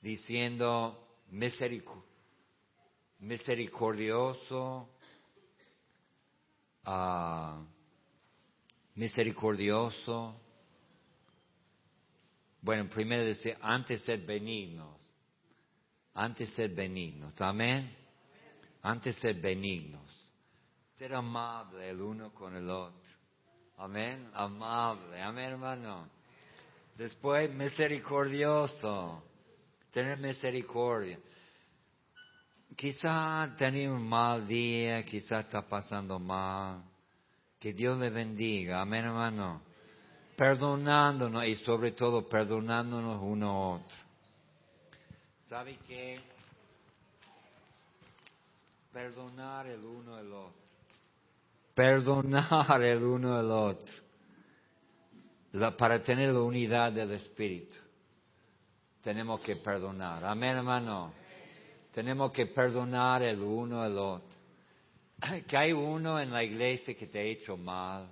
diciendo 0.00 1.08
misericordioso, 3.18 4.88
uh, 6.86 7.64
misericordioso. 8.94 10.40
Bueno, 12.60 12.88
primero 12.88 13.24
dice, 13.24 13.56
antes 13.60 14.02
ser 14.02 14.20
benignos 14.20 15.05
antes 16.16 16.48
ser 16.50 16.70
benignos. 16.70 17.38
Amén. 17.40 17.94
Antes 18.82 19.16
ser 19.16 19.34
benignos. 19.34 20.02
Ser 20.96 21.14
amable 21.14 21.90
el 21.90 22.00
uno 22.00 22.32
con 22.32 22.56
el 22.56 22.70
otro. 22.70 23.10
Amén. 23.76 24.30
Amable. 24.32 25.20
Amén, 25.20 25.50
hermano. 25.52 26.08
Después, 26.96 27.52
misericordioso. 27.52 29.22
Tener 29.92 30.18
misericordia. 30.18 31.18
Quizá 32.74 33.54
tenía 33.58 33.92
un 33.92 34.06
mal 34.08 34.46
día, 34.46 35.04
quizá 35.04 35.40
está 35.40 35.68
pasando 35.68 36.18
mal. 36.18 36.82
Que 37.58 37.74
Dios 37.74 37.98
le 37.98 38.08
bendiga. 38.08 38.80
Amén, 38.80 39.04
hermano. 39.04 39.60
Perdonándonos 40.34 41.46
y 41.46 41.56
sobre 41.56 41.92
todo 41.92 42.26
perdonándonos 42.26 43.20
uno 43.22 43.50
a 43.50 43.68
otro. 43.74 44.05
¿Sabe 45.48 45.76
que 45.86 46.18
perdonar 48.92 49.68
el 49.68 49.84
uno 49.84 50.16
al 50.16 50.32
otro. 50.32 50.66
Perdonar 51.72 52.82
el 52.82 53.02
uno 53.04 53.36
al 53.36 53.50
otro. 53.50 53.92
para 55.78 56.02
tener 56.02 56.32
la 56.32 56.40
unidad 56.40 56.92
del 56.92 57.12
Espíritu. 57.12 57.76
Tenemos 59.02 59.40
que 59.40 59.54
perdonar. 59.56 60.24
Amén, 60.24 60.56
hermano. 60.56 61.12
Tenemos 61.92 62.32
que 62.32 62.46
perdonar 62.46 63.22
el 63.22 63.40
uno 63.40 63.82
al 63.82 63.96
otro. 63.98 64.36
Que 65.46 65.56
hay 65.56 65.72
uno 65.72 66.18
en 66.18 66.32
la 66.32 66.42
iglesia 66.42 66.92
que 66.92 67.06
te 67.06 67.20
ha 67.20 67.22
hecho 67.22 67.56
mal. 67.56 68.10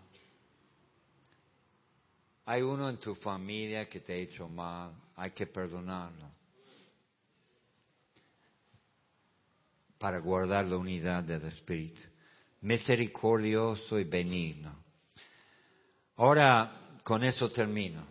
Hay 2.47 2.62
uno 2.62 2.89
en 2.89 2.99
tu 2.99 3.16
familia 3.16 3.89
que 3.89 4.01
te 4.01 4.12
ha 4.12 4.16
hecho 4.16 4.49
mal. 4.49 4.93
Hay 5.16 5.32
que 5.32 5.47
perdonarlo. 5.47 6.44
Para 10.05 10.19
guardar 10.19 10.67
la 10.67 10.77
unidad 10.77 11.25
del 11.25 11.47
Espíritu. 11.47 12.03
Misericordioso 12.61 13.99
y 13.99 14.05
benigno. 14.05 14.85
Ahora, 16.17 16.99
con 17.03 17.25
eso 17.25 17.49
termino. 17.49 18.07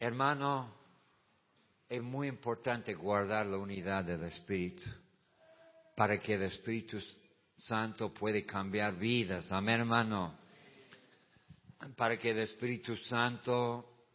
Hermano, 0.00 0.72
es 1.90 2.02
muy 2.02 2.26
importante 2.26 2.94
guardar 2.94 3.44
la 3.44 3.58
unidad 3.58 4.02
del 4.02 4.24
Espíritu 4.24 4.88
para 5.94 6.18
que 6.18 6.32
el 6.32 6.44
Espíritu 6.44 6.98
Santo 7.58 8.14
pueda 8.14 8.40
cambiar 8.46 8.96
vidas. 8.96 9.52
Amén, 9.52 9.80
hermano. 9.80 10.38
Para 11.94 12.16
que 12.16 12.30
el 12.30 12.38
Espíritu 12.38 12.96
Santo 12.96 14.06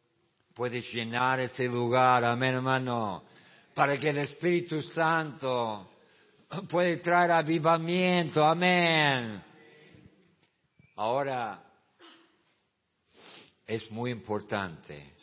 pueda 0.55 0.80
llenar 0.80 1.39
ese 1.39 1.66
lugar. 1.66 2.26
Amén, 2.26 2.55
hermano 2.55 3.30
para 3.74 3.97
que 3.97 4.09
el 4.09 4.17
Espíritu 4.19 4.82
Santo 4.82 5.89
puede 6.69 6.97
traer 6.97 7.32
avivamiento. 7.32 8.43
Amén. 8.43 9.41
Ahora, 10.95 11.63
es 13.65 13.89
muy 13.91 14.11
importante 14.11 15.13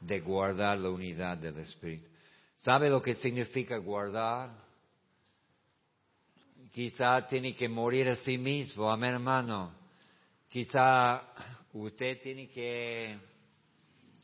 de 0.00 0.20
guardar 0.20 0.78
la 0.78 0.90
unidad 0.90 1.38
del 1.38 1.58
Espíritu. 1.58 2.08
¿Sabe 2.58 2.90
lo 2.90 3.00
que 3.00 3.14
significa 3.14 3.76
guardar? 3.78 4.50
Quizá 6.72 7.26
tiene 7.26 7.54
que 7.54 7.68
morir 7.68 8.08
a 8.08 8.16
sí 8.16 8.36
mismo, 8.36 8.90
amén 8.90 9.14
hermano. 9.14 9.72
Quizá 10.48 11.22
usted 11.72 12.20
tiene 12.20 12.48
que 12.48 13.18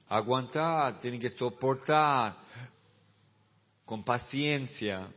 aguantar, 0.09 0.99
tiene 0.99 1.19
que 1.19 1.31
soportar 1.31 2.37
con 3.85 4.03
paciencia 4.05 5.09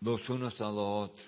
los 0.00 0.28
unos 0.28 0.60
a 0.60 0.64
los 0.64 0.78
otros. 0.78 1.26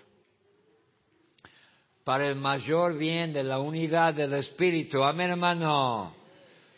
Para 2.05 2.27
el 2.27 2.37
mayor 2.37 2.97
bien 2.97 3.33
de 3.33 3.43
la 3.43 3.59
unidad 3.59 4.15
del 4.15 4.35
Espíritu. 4.35 5.03
Amén, 5.05 5.31
hermano. 5.31 6.15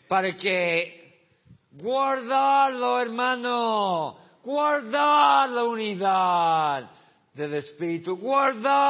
Para 0.07 0.35
que 0.35 1.27
guardarlo, 1.71 2.99
hermano. 2.99 4.17
Guardar 4.43 5.49
la 5.49 5.63
unidad 5.63 6.91
del 7.33 7.53
Espíritu. 7.53 8.17
Guardarlo. 8.17 8.81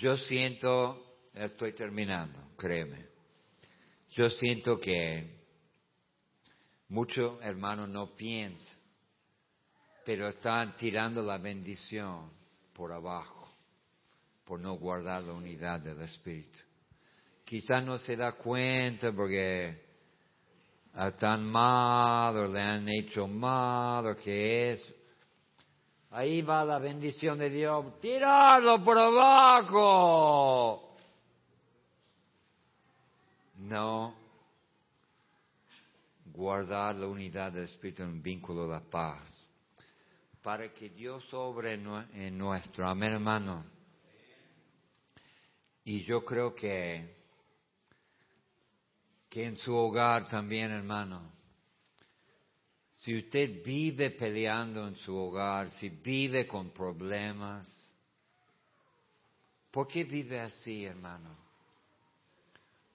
Yo 0.00 0.16
siento, 0.16 1.20
estoy 1.34 1.72
terminando, 1.72 2.40
créeme. 2.56 3.06
Yo 4.10 4.28
siento 4.30 4.78
que 4.78 5.44
muchos 6.88 7.40
hermanos 7.42 7.88
no 7.88 8.14
piensan, 8.16 8.78
pero 10.04 10.28
están 10.28 10.76
tirando 10.76 11.22
la 11.22 11.38
bendición 11.38 12.32
por 12.72 12.92
abajo, 12.92 13.52
por 14.44 14.60
no 14.60 14.74
guardar 14.74 15.22
la 15.22 15.32
unidad 15.32 15.80
del 15.80 16.00
Espíritu. 16.02 16.58
Quizás 17.44 17.84
no 17.84 17.98
se 17.98 18.16
da 18.16 18.32
cuenta 18.32 19.12
porque 19.12 19.80
están 20.92 21.44
mal 21.44 22.36
o 22.36 22.52
le 22.52 22.60
han 22.60 22.88
hecho 22.88 23.28
mal 23.28 24.06
o 24.06 24.14
que 24.16 24.72
es 24.72 24.94
Ahí 26.14 26.42
va 26.42 26.64
la 26.64 26.78
bendición 26.78 27.36
de 27.40 27.50
Dios. 27.50 27.98
Tirarlo 28.00 28.84
por 28.84 28.96
abajo. 28.96 30.94
No. 33.56 34.14
Guardar 36.26 36.94
la 36.94 37.08
unidad 37.08 37.50
del 37.50 37.64
Espíritu 37.64 38.04
en 38.04 38.10
un 38.10 38.22
vínculo 38.22 38.62
de 38.68 38.74
la 38.74 38.80
paz. 38.80 39.28
Para 40.40 40.72
que 40.72 40.90
Dios 40.90 41.24
sobre 41.30 41.72
en 41.72 42.38
nuestro. 42.38 42.86
Amén, 42.86 43.14
hermano. 43.14 43.64
Y 45.84 46.04
yo 46.04 46.24
creo 46.24 46.54
que, 46.54 47.12
que 49.28 49.46
en 49.46 49.56
su 49.56 49.74
hogar 49.74 50.28
también, 50.28 50.70
hermano 50.70 51.33
si 53.04 53.18
usted 53.18 53.62
vive 53.62 54.12
peleando 54.12 54.88
en 54.88 54.96
su 54.96 55.14
hogar, 55.14 55.70
si 55.72 55.90
vive 55.90 56.46
con 56.46 56.70
problemas, 56.70 57.68
¿por 59.70 59.86
qué 59.86 60.04
vive 60.04 60.40
así, 60.40 60.86
hermano? 60.86 61.28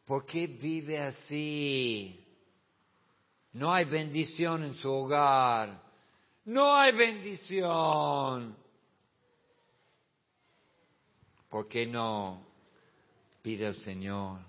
¿Por 0.05 0.25
qué 0.25 0.47
vive 0.47 0.97
así? 0.97 2.25
No 3.53 3.71
hay 3.71 3.85
bendición 3.85 4.63
en 4.63 4.73
su 4.77 4.91
hogar. 4.91 5.79
No 6.45 6.75
hay 6.75 6.91
bendición. 6.91 8.57
¿Por 11.49 11.67
qué 11.67 11.85
no 11.85 12.47
pide 13.43 13.67
al 13.67 13.75
Señor 13.75 14.39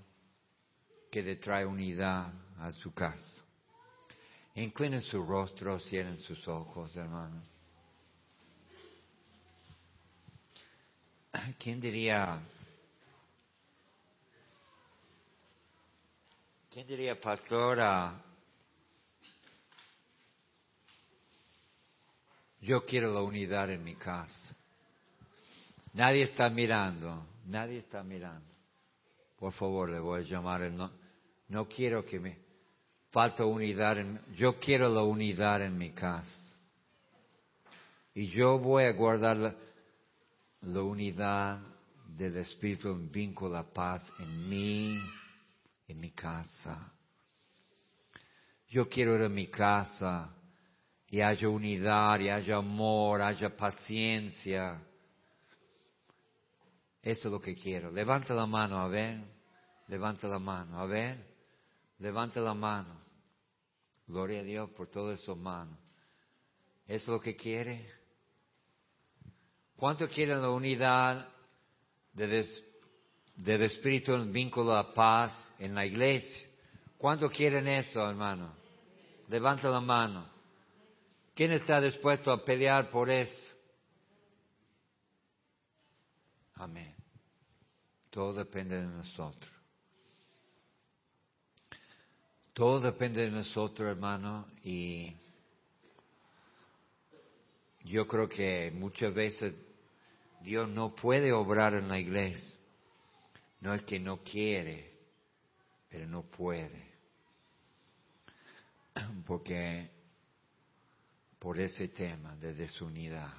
que 1.11 1.21
le 1.21 1.37
trae 1.37 1.67
unidad 1.67 2.33
a 2.59 2.73
su 2.73 2.95
casa? 2.95 3.39
Inclinen 4.55 5.03
su 5.03 5.22
rostro, 5.22 5.78
cierren 5.78 6.20
sus 6.22 6.46
ojos, 6.48 6.94
hermanos. 6.96 7.44
¿Quién 11.59 11.80
diría? 11.80 12.40
¿Quién 16.70 16.86
diría, 16.86 17.20
pastora? 17.20 18.22
Yo 22.61 22.84
quiero 22.84 23.12
la 23.12 23.22
unidad 23.22 23.70
en 23.70 23.82
mi 23.82 23.96
casa. 23.96 24.55
Nadie 25.94 26.24
está 26.24 26.51
mirando, 26.51 27.26
nadie 27.46 27.78
está 27.78 28.03
mirando. 28.03 28.48
Por 29.38 29.53
favor, 29.53 29.88
le 29.88 29.98
voy 29.98 30.20
a 30.20 30.24
llamar 30.24 30.62
el 30.62 30.76
no. 30.76 30.90
No 31.48 31.66
quiero 31.68 32.05
que 32.05 32.20
me 32.20 32.38
falta 33.11 33.45
unidad. 33.45 33.99
En, 33.99 34.21
yo 34.35 34.59
quiero 34.59 34.89
la 34.89 35.03
unidad 35.03 35.63
en 35.63 35.77
mi 35.77 35.91
casa. 35.91 36.57
Y 38.15 38.29
yo 38.29 38.59
voy 38.59 38.85
a 38.85 38.93
guardar 38.93 39.37
la, 39.37 40.83
unidad 40.83 41.61
del 42.07 42.37
Espíritu 42.39 42.91
en 42.91 43.11
vínculo 43.11 43.57
a 43.57 43.73
paz 43.73 44.13
en 44.19 44.49
mí, 44.49 44.99
en 45.87 46.01
mi 46.01 46.11
casa. 46.11 46.93
Yo 48.69 48.89
quiero 48.89 49.15
ir 49.15 49.23
a 49.23 49.29
mi 49.29 49.47
casa 49.47 50.35
y 51.09 51.21
haya 51.21 51.49
unidad, 51.49 52.21
y 52.21 52.29
haya 52.29 52.57
amor, 52.57 53.23
haya 53.23 53.57
paciencia. 53.57 54.81
Eso 57.03 57.29
es 57.29 57.33
lo 57.33 57.41
que 57.41 57.55
quiero. 57.55 57.91
Levanta 57.91 58.35
la 58.35 58.47
mano, 58.47 58.79
a 58.81 58.89
ver. 58.89 59.21
Levanta 59.89 60.29
la 60.29 60.39
mano, 60.39 60.79
a 60.79 60.87
ver. 60.87 61.30
Levanta 62.01 62.40
la 62.40 62.55
mano. 62.55 62.98
Gloria 64.07 64.40
a 64.40 64.42
Dios 64.42 64.70
por 64.70 64.88
todas 64.88 65.20
sus 65.20 65.36
manos. 65.36 65.78
¿Es 66.86 67.07
lo 67.07 67.20
que 67.20 67.36
quiere? 67.36 67.88
¿Cuánto 69.76 70.09
quieren 70.09 70.42
la 70.42 70.51
unidad 70.51 71.28
del 72.12 73.62
Espíritu 73.62 74.14
en 74.14 74.32
vínculo 74.32 74.74
a 74.74 74.92
paz 74.92 75.55
en 75.59 75.74
la 75.74 75.86
iglesia? 75.86 76.48
¿Cuánto 76.98 77.30
quieren 77.30 77.68
eso, 77.68 78.09
hermano? 78.09 78.55
Levanta 79.28 79.68
la 79.68 79.80
mano. 79.80 80.28
¿Quién 81.34 81.53
está 81.53 81.80
dispuesto 81.80 82.32
a 82.32 82.44
pelear 82.44 82.90
por 82.90 83.09
eso? 83.09 83.57
Amén. 86.55 86.94
Todo 88.11 88.32
depende 88.32 88.76
de 88.76 88.86
nosotros. 88.86 89.60
Todo 92.53 92.80
depende 92.80 93.22
de 93.22 93.30
nosotros, 93.30 93.88
hermano, 93.88 94.46
y 94.64 95.12
yo 97.84 98.07
creo 98.07 98.28
que 98.28 98.70
muchas 98.74 99.14
veces 99.14 99.55
Dios 100.42 100.68
no 100.68 100.94
puede 100.94 101.32
obrar 101.32 101.74
en 101.74 101.88
la 101.88 101.98
iglesia. 101.98 102.59
No 103.61 103.74
es 103.74 103.82
que 103.84 104.01
no 104.01 104.22
quiere, 104.22 104.90
pero 105.88 106.07
no 106.07 106.22
puede. 106.22 106.90
Porque 109.26 109.90
por 111.38 111.59
ese 111.59 111.88
tema 111.88 112.36
de 112.36 112.55
desunidad. 112.55 113.32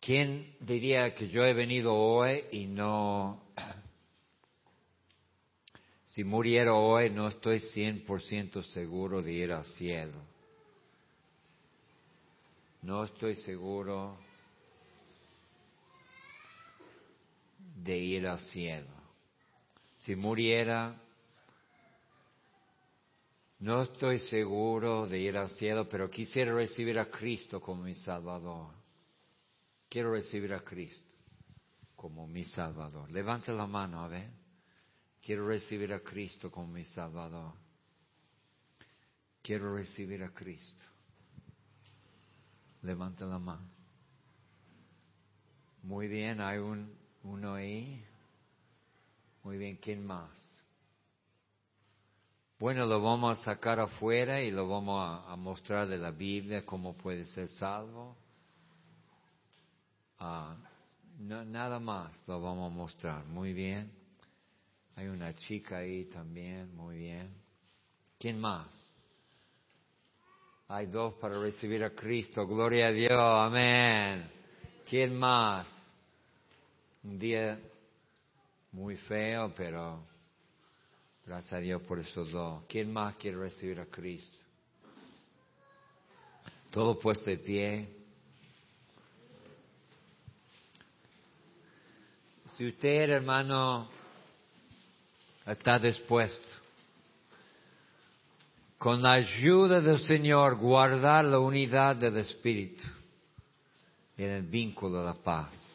¿Quién 0.00 0.54
diría 0.60 1.14
que 1.14 1.28
yo 1.28 1.42
he 1.44 1.54
venido 1.54 1.94
hoy 1.94 2.44
y 2.52 2.66
no, 2.66 3.42
si 6.12 6.24
muriera 6.24 6.74
hoy 6.74 7.10
no 7.10 7.28
estoy 7.28 7.60
100% 7.60 8.62
seguro 8.64 9.22
de 9.22 9.32
ir 9.32 9.52
al 9.52 9.64
cielo? 9.64 10.18
No 12.82 13.04
estoy 13.04 13.36
seguro 13.36 14.16
de 17.58 17.98
ir 17.98 18.26
al 18.26 18.40
cielo. 18.40 18.88
Si 20.00 20.16
muriera, 20.16 20.98
no 23.60 23.82
estoy 23.82 24.18
seguro 24.18 25.06
de 25.06 25.18
ir 25.18 25.36
al 25.36 25.50
cielo, 25.50 25.88
pero 25.88 26.10
quisiera 26.10 26.54
recibir 26.54 26.98
a 26.98 27.10
Cristo 27.10 27.60
como 27.60 27.82
mi 27.82 27.94
Salvador. 27.94 28.72
Quiero 29.88 30.12
recibir 30.12 30.54
a 30.54 30.60
Cristo 30.60 31.04
como 31.94 32.26
mi 32.26 32.44
Salvador. 32.44 33.10
Levante 33.10 33.52
la 33.52 33.66
mano, 33.66 34.02
a 34.02 34.08
ver. 34.08 34.39
Quiero 35.22 35.46
recibir 35.46 35.92
a 35.92 36.00
Cristo 36.00 36.50
como 36.50 36.68
mi 36.68 36.84
Salvador. 36.84 37.52
Quiero 39.42 39.74
recibir 39.74 40.22
a 40.22 40.30
Cristo. 40.30 40.84
Levante 42.82 43.24
la 43.24 43.38
mano. 43.38 43.68
Muy 45.82 46.08
bien, 46.08 46.40
hay 46.40 46.58
un, 46.58 46.94
uno 47.22 47.54
ahí. 47.54 48.04
Muy 49.42 49.58
bien, 49.58 49.76
¿quién 49.76 50.04
más? 50.04 50.30
Bueno, 52.58 52.84
lo 52.84 53.00
vamos 53.00 53.38
a 53.38 53.42
sacar 53.42 53.80
afuera 53.80 54.42
y 54.42 54.50
lo 54.50 54.68
vamos 54.68 55.24
a, 55.26 55.34
mostrar 55.36 55.88
de 55.88 55.96
la 55.96 56.10
Biblia 56.10 56.66
cómo 56.66 56.94
puede 56.94 57.24
ser 57.24 57.48
salvo. 57.48 58.14
Ah, 60.18 60.54
nada 61.18 61.80
más 61.80 62.12
lo 62.26 62.38
vamos 62.42 62.70
a 62.70 62.74
mostrar. 62.74 63.24
Muy 63.24 63.54
bien. 63.54 63.99
Hay 64.96 65.08
una 65.08 65.34
chica 65.34 65.78
ahí 65.78 66.04
también. 66.06 66.74
Muy 66.74 66.98
bien. 66.98 67.34
¿Quién 68.18 68.38
más? 68.38 68.68
Hay 70.68 70.86
dos 70.86 71.14
para 71.14 71.40
recibir 71.40 71.82
a 71.82 71.90
Cristo. 71.90 72.46
Gloria 72.46 72.88
a 72.88 72.92
Dios. 72.92 73.12
Amén. 73.12 74.30
¿Quién 74.88 75.16
más? 75.16 75.66
Un 77.02 77.18
día 77.18 77.58
muy 78.72 78.96
feo, 78.96 79.52
pero 79.56 80.02
gracias 81.24 81.52
a 81.54 81.58
Dios 81.58 81.82
por 81.82 81.98
esos 81.98 82.30
dos. 82.30 82.62
¿Quién 82.68 82.92
más 82.92 83.16
quiere 83.16 83.38
recibir 83.38 83.80
a 83.80 83.86
Cristo? 83.86 84.36
Todo 86.70 86.98
puesto 86.98 87.30
de 87.30 87.38
pie. 87.38 87.88
Si 92.56 92.68
usted, 92.68 93.10
hermano, 93.10 93.90
está 95.46 95.78
dispuesto, 95.78 96.46
con 98.78 99.02
la 99.02 99.12
ayuda 99.12 99.80
del 99.80 99.98
Señor, 99.98 100.56
guardar 100.56 101.24
la 101.24 101.38
unidad 101.38 101.96
del 101.96 102.16
Espíritu 102.18 102.84
en 104.16 104.30
el 104.30 104.42
vínculo 104.42 105.00
de 105.00 105.04
la 105.06 105.14
paz. 105.14 105.70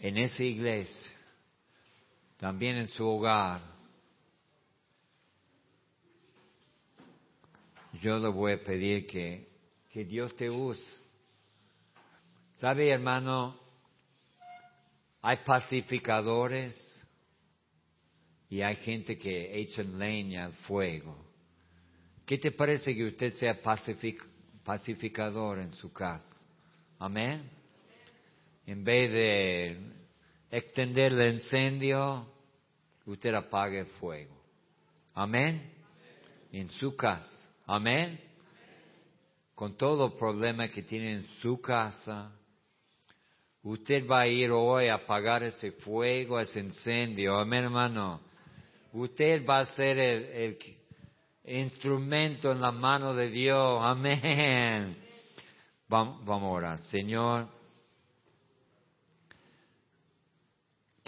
en 0.00 0.16
esa 0.16 0.42
iglesia, 0.42 1.12
también 2.38 2.76
en 2.78 2.88
su 2.88 3.06
hogar, 3.06 3.60
yo 8.00 8.18
le 8.18 8.28
voy 8.28 8.54
a 8.54 8.64
pedir 8.64 9.06
que, 9.06 9.46
que 9.92 10.06
Dios 10.06 10.34
te 10.34 10.48
use. 10.48 10.82
¿Sabe, 12.56 12.90
hermano? 12.90 13.59
Hay 15.22 15.38
pacificadores 15.44 17.06
y 18.48 18.62
hay 18.62 18.76
gente 18.76 19.16
que 19.16 19.58
echan 19.58 19.98
leña 19.98 20.46
al 20.46 20.52
fuego. 20.52 21.16
¿Qué 22.26 22.38
te 22.38 22.52
parece 22.52 22.94
que 22.94 23.04
usted 23.04 23.32
sea 23.34 23.60
pacificador 24.64 25.58
en 25.58 25.72
su 25.74 25.92
casa? 25.92 26.36
Amén 26.98 27.60
en 28.70 28.84
vez 28.84 29.10
de 29.10 29.80
extender 30.48 31.12
el 31.12 31.34
incendio, 31.34 32.24
usted 33.04 33.34
apague 33.34 33.80
el 33.80 33.86
fuego. 33.86 34.40
Amén. 35.12 35.72
En 36.52 36.70
su 36.70 36.94
casa. 36.94 37.50
Amén. 37.66 38.20
Con 39.56 39.76
todo 39.76 40.06
el 40.06 40.12
problema 40.12 40.68
que 40.68 40.84
tiene 40.84 41.14
en 41.14 41.26
su 41.42 41.60
casa, 41.60 42.30
usted 43.62 44.06
va 44.06 44.20
a 44.20 44.28
ir 44.28 44.50
hoy 44.50 44.88
a 44.88 44.94
apagar 44.94 45.42
ese 45.42 45.72
fuego, 45.72 46.40
ese 46.40 46.60
incendio. 46.60 47.38
Amén, 47.38 47.64
hermano. 47.64 48.20
Usted 48.92 49.44
va 49.46 49.60
a 49.60 49.64
ser 49.64 49.98
el, 49.98 50.58
instrumento 51.44 52.52
en 52.52 52.60
la 52.60 52.72
mano 52.72 53.14
de 53.14 53.28
Dios. 53.28 53.80
Amén. 53.82 54.96
Vamos, 55.88 56.24
vamos 56.24 56.50
a 56.50 56.54
orar. 56.54 56.78
Señor. 56.80 57.60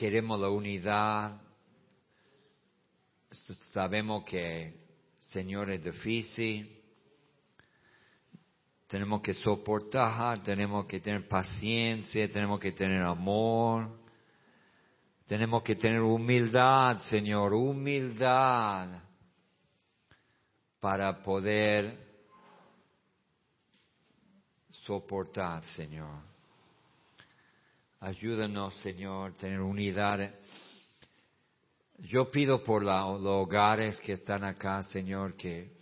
queremos 0.02 0.40
la 0.40 0.48
unidad. 0.48 1.40
Sabemos 3.70 4.24
que, 4.24 4.74
Señor, 5.20 5.70
es 5.70 5.84
difícil. 5.84 6.81
Tenemos 8.92 9.22
que 9.22 9.32
soportar, 9.32 10.42
tenemos 10.42 10.84
que 10.84 11.00
tener 11.00 11.26
paciencia, 11.26 12.30
tenemos 12.30 12.60
que 12.60 12.72
tener 12.72 13.00
amor. 13.00 13.88
Tenemos 15.26 15.62
que 15.62 15.76
tener 15.76 16.02
humildad, 16.02 16.98
Señor, 17.00 17.54
humildad 17.54 19.00
para 20.78 21.22
poder 21.22 21.96
soportar, 24.68 25.64
Señor. 25.68 26.20
Ayúdanos, 27.98 28.74
Señor, 28.82 29.38
tener 29.38 29.60
unidad. 29.60 30.34
Yo 31.96 32.30
pido 32.30 32.62
por 32.62 32.82
los 32.82 33.24
hogares 33.24 33.98
que 34.00 34.12
están 34.12 34.44
acá, 34.44 34.82
Señor, 34.82 35.34
que, 35.34 35.80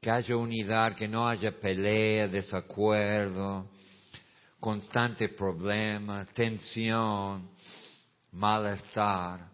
que 0.00 0.10
haya 0.10 0.36
unidad, 0.36 0.94
que 0.94 1.08
no 1.08 1.28
haya 1.28 1.58
pelea, 1.58 2.28
desacuerdo, 2.28 3.68
constante 4.60 5.28
problemas, 5.28 6.28
tensión, 6.30 7.50
malestar, 8.32 9.48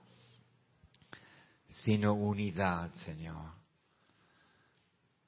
sino 1.68 2.14
unidad, 2.14 2.90
Señor. 3.04 3.52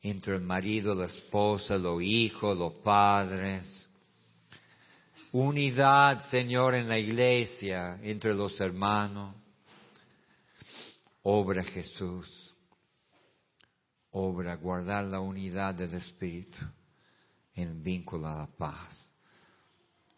Entre 0.02 0.34
el 0.34 0.42
marido, 0.42 0.94
la 0.94 1.06
esposa, 1.06 1.76
los 1.76 2.02
hijos, 2.02 2.56
los 2.56 2.74
padres, 2.74 3.88
unidad, 5.32 6.28
Señor, 6.30 6.74
en 6.74 6.88
la 6.88 6.98
iglesia, 6.98 7.98
entre 8.02 8.34
los 8.34 8.60
hermanos. 8.60 9.34
Obra 11.22 11.64
Jesús. 11.64 12.34
Obra 14.14 14.56
guardar 14.56 15.04
la 15.04 15.20
unidad 15.20 15.74
del 15.74 15.94
Espíritu 15.94 16.58
en 17.54 17.82
vínculo 17.82 18.28
a 18.28 18.36
la 18.36 18.46
paz. 18.46 19.10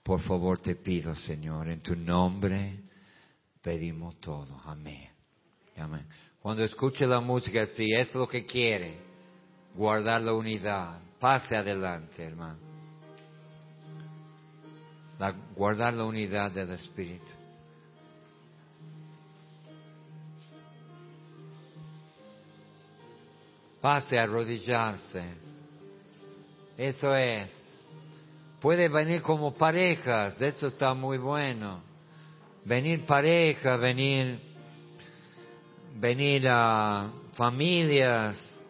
Por 0.02 0.20
favor 0.20 0.58
te 0.58 0.76
pido, 0.76 1.14
Señor, 1.14 1.68
en 1.68 1.80
tu 1.80 1.96
nombre 1.96 2.80
pedimos 3.60 4.20
todo. 4.20 4.60
Amén. 4.64 5.08
Amén. 5.76 6.06
Cuando 6.40 6.62
escuche 6.62 7.06
la 7.06 7.20
música, 7.20 7.66
si 7.66 7.92
es 7.92 8.14
lo 8.14 8.28
que 8.28 8.46
quiere, 8.46 8.98
guardar 9.74 10.22
la 10.22 10.32
unidad. 10.32 11.00
Pase 11.18 11.56
adelante, 11.56 12.22
hermano 12.22 12.66
guardar 15.54 15.94
la 15.94 16.04
unidad 16.04 16.50
del 16.50 16.70
Espíritu. 16.72 17.45
pase 23.86 24.18
a 24.18 24.24
arrodillarse. 24.24 25.22
Eso 26.76 27.14
es. 27.14 27.52
Puede 28.60 28.88
venir 28.88 29.22
como 29.22 29.54
parejas, 29.54 30.42
eso 30.42 30.66
está 30.66 30.92
muy 30.92 31.18
bueno. 31.18 31.84
Venir 32.64 33.06
pareja, 33.06 33.76
venir, 33.76 34.40
venir 36.00 36.48
a 36.48 37.12
familias 37.34 38.60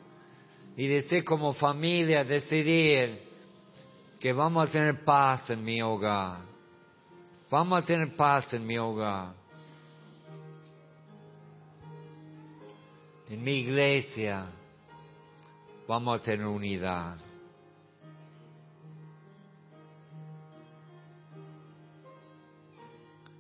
y 0.77 0.87
decir 0.87 1.25
como 1.25 1.55
familia, 1.55 2.23
decidir 2.23 3.19
que 4.21 4.35
vamos 4.35 4.69
a 4.69 4.71
tener 4.71 5.03
paz 5.03 5.49
en 5.49 5.65
mi 5.65 5.81
hogar. 5.81 6.41
Vamos 7.49 7.79
a 7.79 7.87
tener 7.87 8.15
paz 8.17 8.53
en 8.53 8.67
mi 8.67 8.77
hogar. 8.77 9.33
En 13.31 13.43
mi 13.43 13.61
iglesia 13.61 14.51
vamos 15.87 16.19
a 16.19 16.23
tener 16.23 16.47
unidad. 16.47 17.17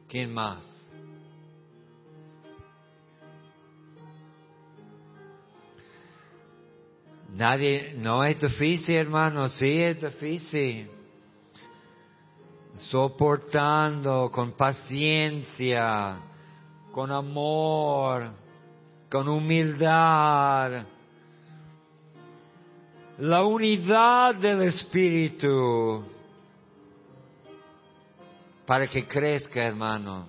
¿Quién 0.08 0.32
más? 0.32 0.76
Nadie, 7.34 7.94
no 7.98 8.24
es 8.24 8.40
difícil, 8.40 8.96
hermano, 8.96 9.48
sí 9.50 9.82
es 9.82 10.00
difícil. 10.00 10.88
Soportando 12.76 14.30
con 14.30 14.52
paciencia, 14.52 16.18
con 16.92 17.10
amor, 17.10 18.30
con 19.10 19.28
humildad. 19.28 20.86
La 23.18 23.44
unidad 23.44 24.34
del 24.34 24.62
Espíritu. 24.62 26.04
Para 28.66 28.86
que 28.86 29.06
crezca, 29.06 29.62
hermano, 29.64 30.28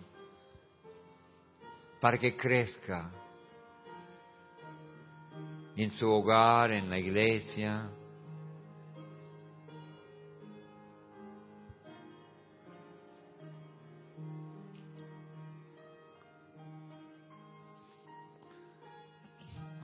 para 2.00 2.18
que 2.18 2.38
crezca. 2.38 3.12
En 5.76 5.92
su 5.92 6.10
hogar, 6.10 6.72
en 6.72 6.90
la 6.90 6.98
iglesia. 6.98 7.90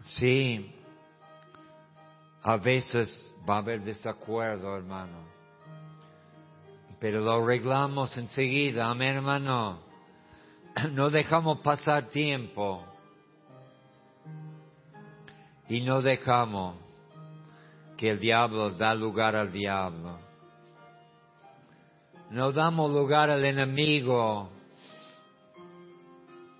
Sí, 0.05 0.73
a 2.43 2.57
veces 2.57 3.33
va 3.47 3.55
a 3.55 3.59
haber 3.59 3.81
desacuerdo, 3.81 4.75
hermano 4.75 5.33
pero 7.03 7.19
lo 7.19 7.33
arreglamos 7.33 8.17
enseguida, 8.17 8.89
amén 8.89 9.17
hermano. 9.17 9.81
No 10.91 11.09
dejamos 11.09 11.59
pasar 11.59 12.05
tiempo 12.05 12.81
y 15.67 15.81
no 15.81 16.01
dejamos 16.01 16.77
que 17.97 18.09
el 18.09 18.19
diablo 18.21 18.69
da 18.71 18.95
lugar 18.95 19.35
al 19.35 19.51
diablo. 19.51 20.17
No 22.29 22.53
damos 22.53 22.89
lugar 22.89 23.29
al 23.29 23.43
enemigo 23.43 24.49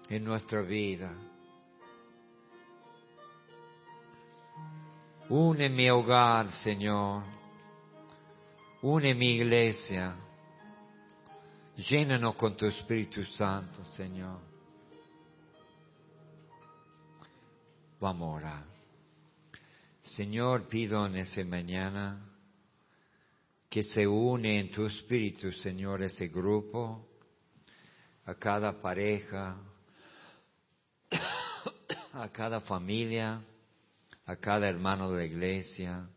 en 0.10 0.26
nuestra 0.26 0.62
vida. 0.62 1.22
Une 5.30 5.69
mi 5.69 5.89
hogar, 5.89 6.51
Señor. 6.51 7.24
Une 8.82 9.13
mi 9.15 9.38
iglesia. 9.38 10.15
Llénanos 11.78 12.36
con 12.36 12.57
tu 12.57 12.65
Espíritu 12.65 13.24
Santo, 13.24 13.86
Señor. 13.95 14.39
Vamos 18.01 18.28
a 18.28 18.36
orar. 18.36 18.65
Señor, 20.17 20.67
pido 20.67 21.05
en 21.05 21.15
esa 21.15 21.43
mañana 21.45 22.19
que 23.69 23.82
se 23.82 24.05
une 24.05 24.59
en 24.59 24.71
tu 24.71 24.86
Espíritu, 24.86 25.53
Señor, 25.53 26.03
ese 26.03 26.28
grupo, 26.28 27.07
a 28.26 28.36
cada 28.36 28.82
pareja, 28.82 29.55
a 32.13 32.30
cada 32.30 32.59
familia, 32.59 33.41
a 34.26 34.36
cada 34.36 34.67
hermano 34.67 35.11
de 35.11 35.17
la 35.17 35.26
iglesia 35.26 36.07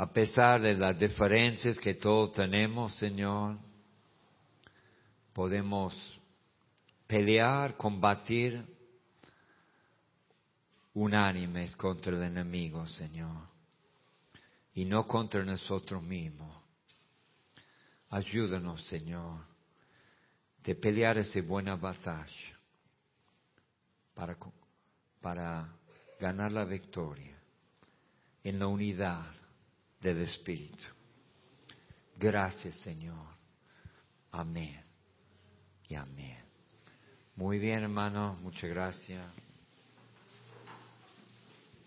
a 0.00 0.10
pesar 0.10 0.62
de 0.62 0.74
las 0.78 0.98
diferencias 0.98 1.78
que 1.78 1.92
todos 1.92 2.32
tenemos, 2.32 2.94
Señor, 2.94 3.58
podemos 5.34 5.94
pelear, 7.06 7.76
combatir 7.76 8.64
unánimes 10.94 11.76
contra 11.76 12.16
el 12.16 12.22
enemigo, 12.22 12.86
Señor, 12.86 13.46
y 14.72 14.86
no 14.86 15.06
contra 15.06 15.44
nosotros 15.44 16.02
mismos. 16.02 16.56
Ayúdanos, 18.08 18.82
Señor, 18.86 19.44
de 20.64 20.74
pelear 20.76 21.18
esa 21.18 21.42
buena 21.42 21.76
batalla 21.76 22.56
para, 24.14 24.34
para 25.20 25.68
ganar 26.18 26.52
la 26.52 26.64
victoria 26.64 27.36
en 28.42 28.58
la 28.58 28.66
unidad 28.66 29.26
del 30.00 30.22
Espíritu. 30.22 30.84
Gracias, 32.16 32.74
Señor. 32.76 33.26
Amén 34.32 34.82
y 35.88 35.94
amén. 35.94 36.38
Muy 37.36 37.58
bien, 37.58 37.82
hermano. 37.82 38.38
Muchas 38.42 38.70
gracias. 38.70 39.24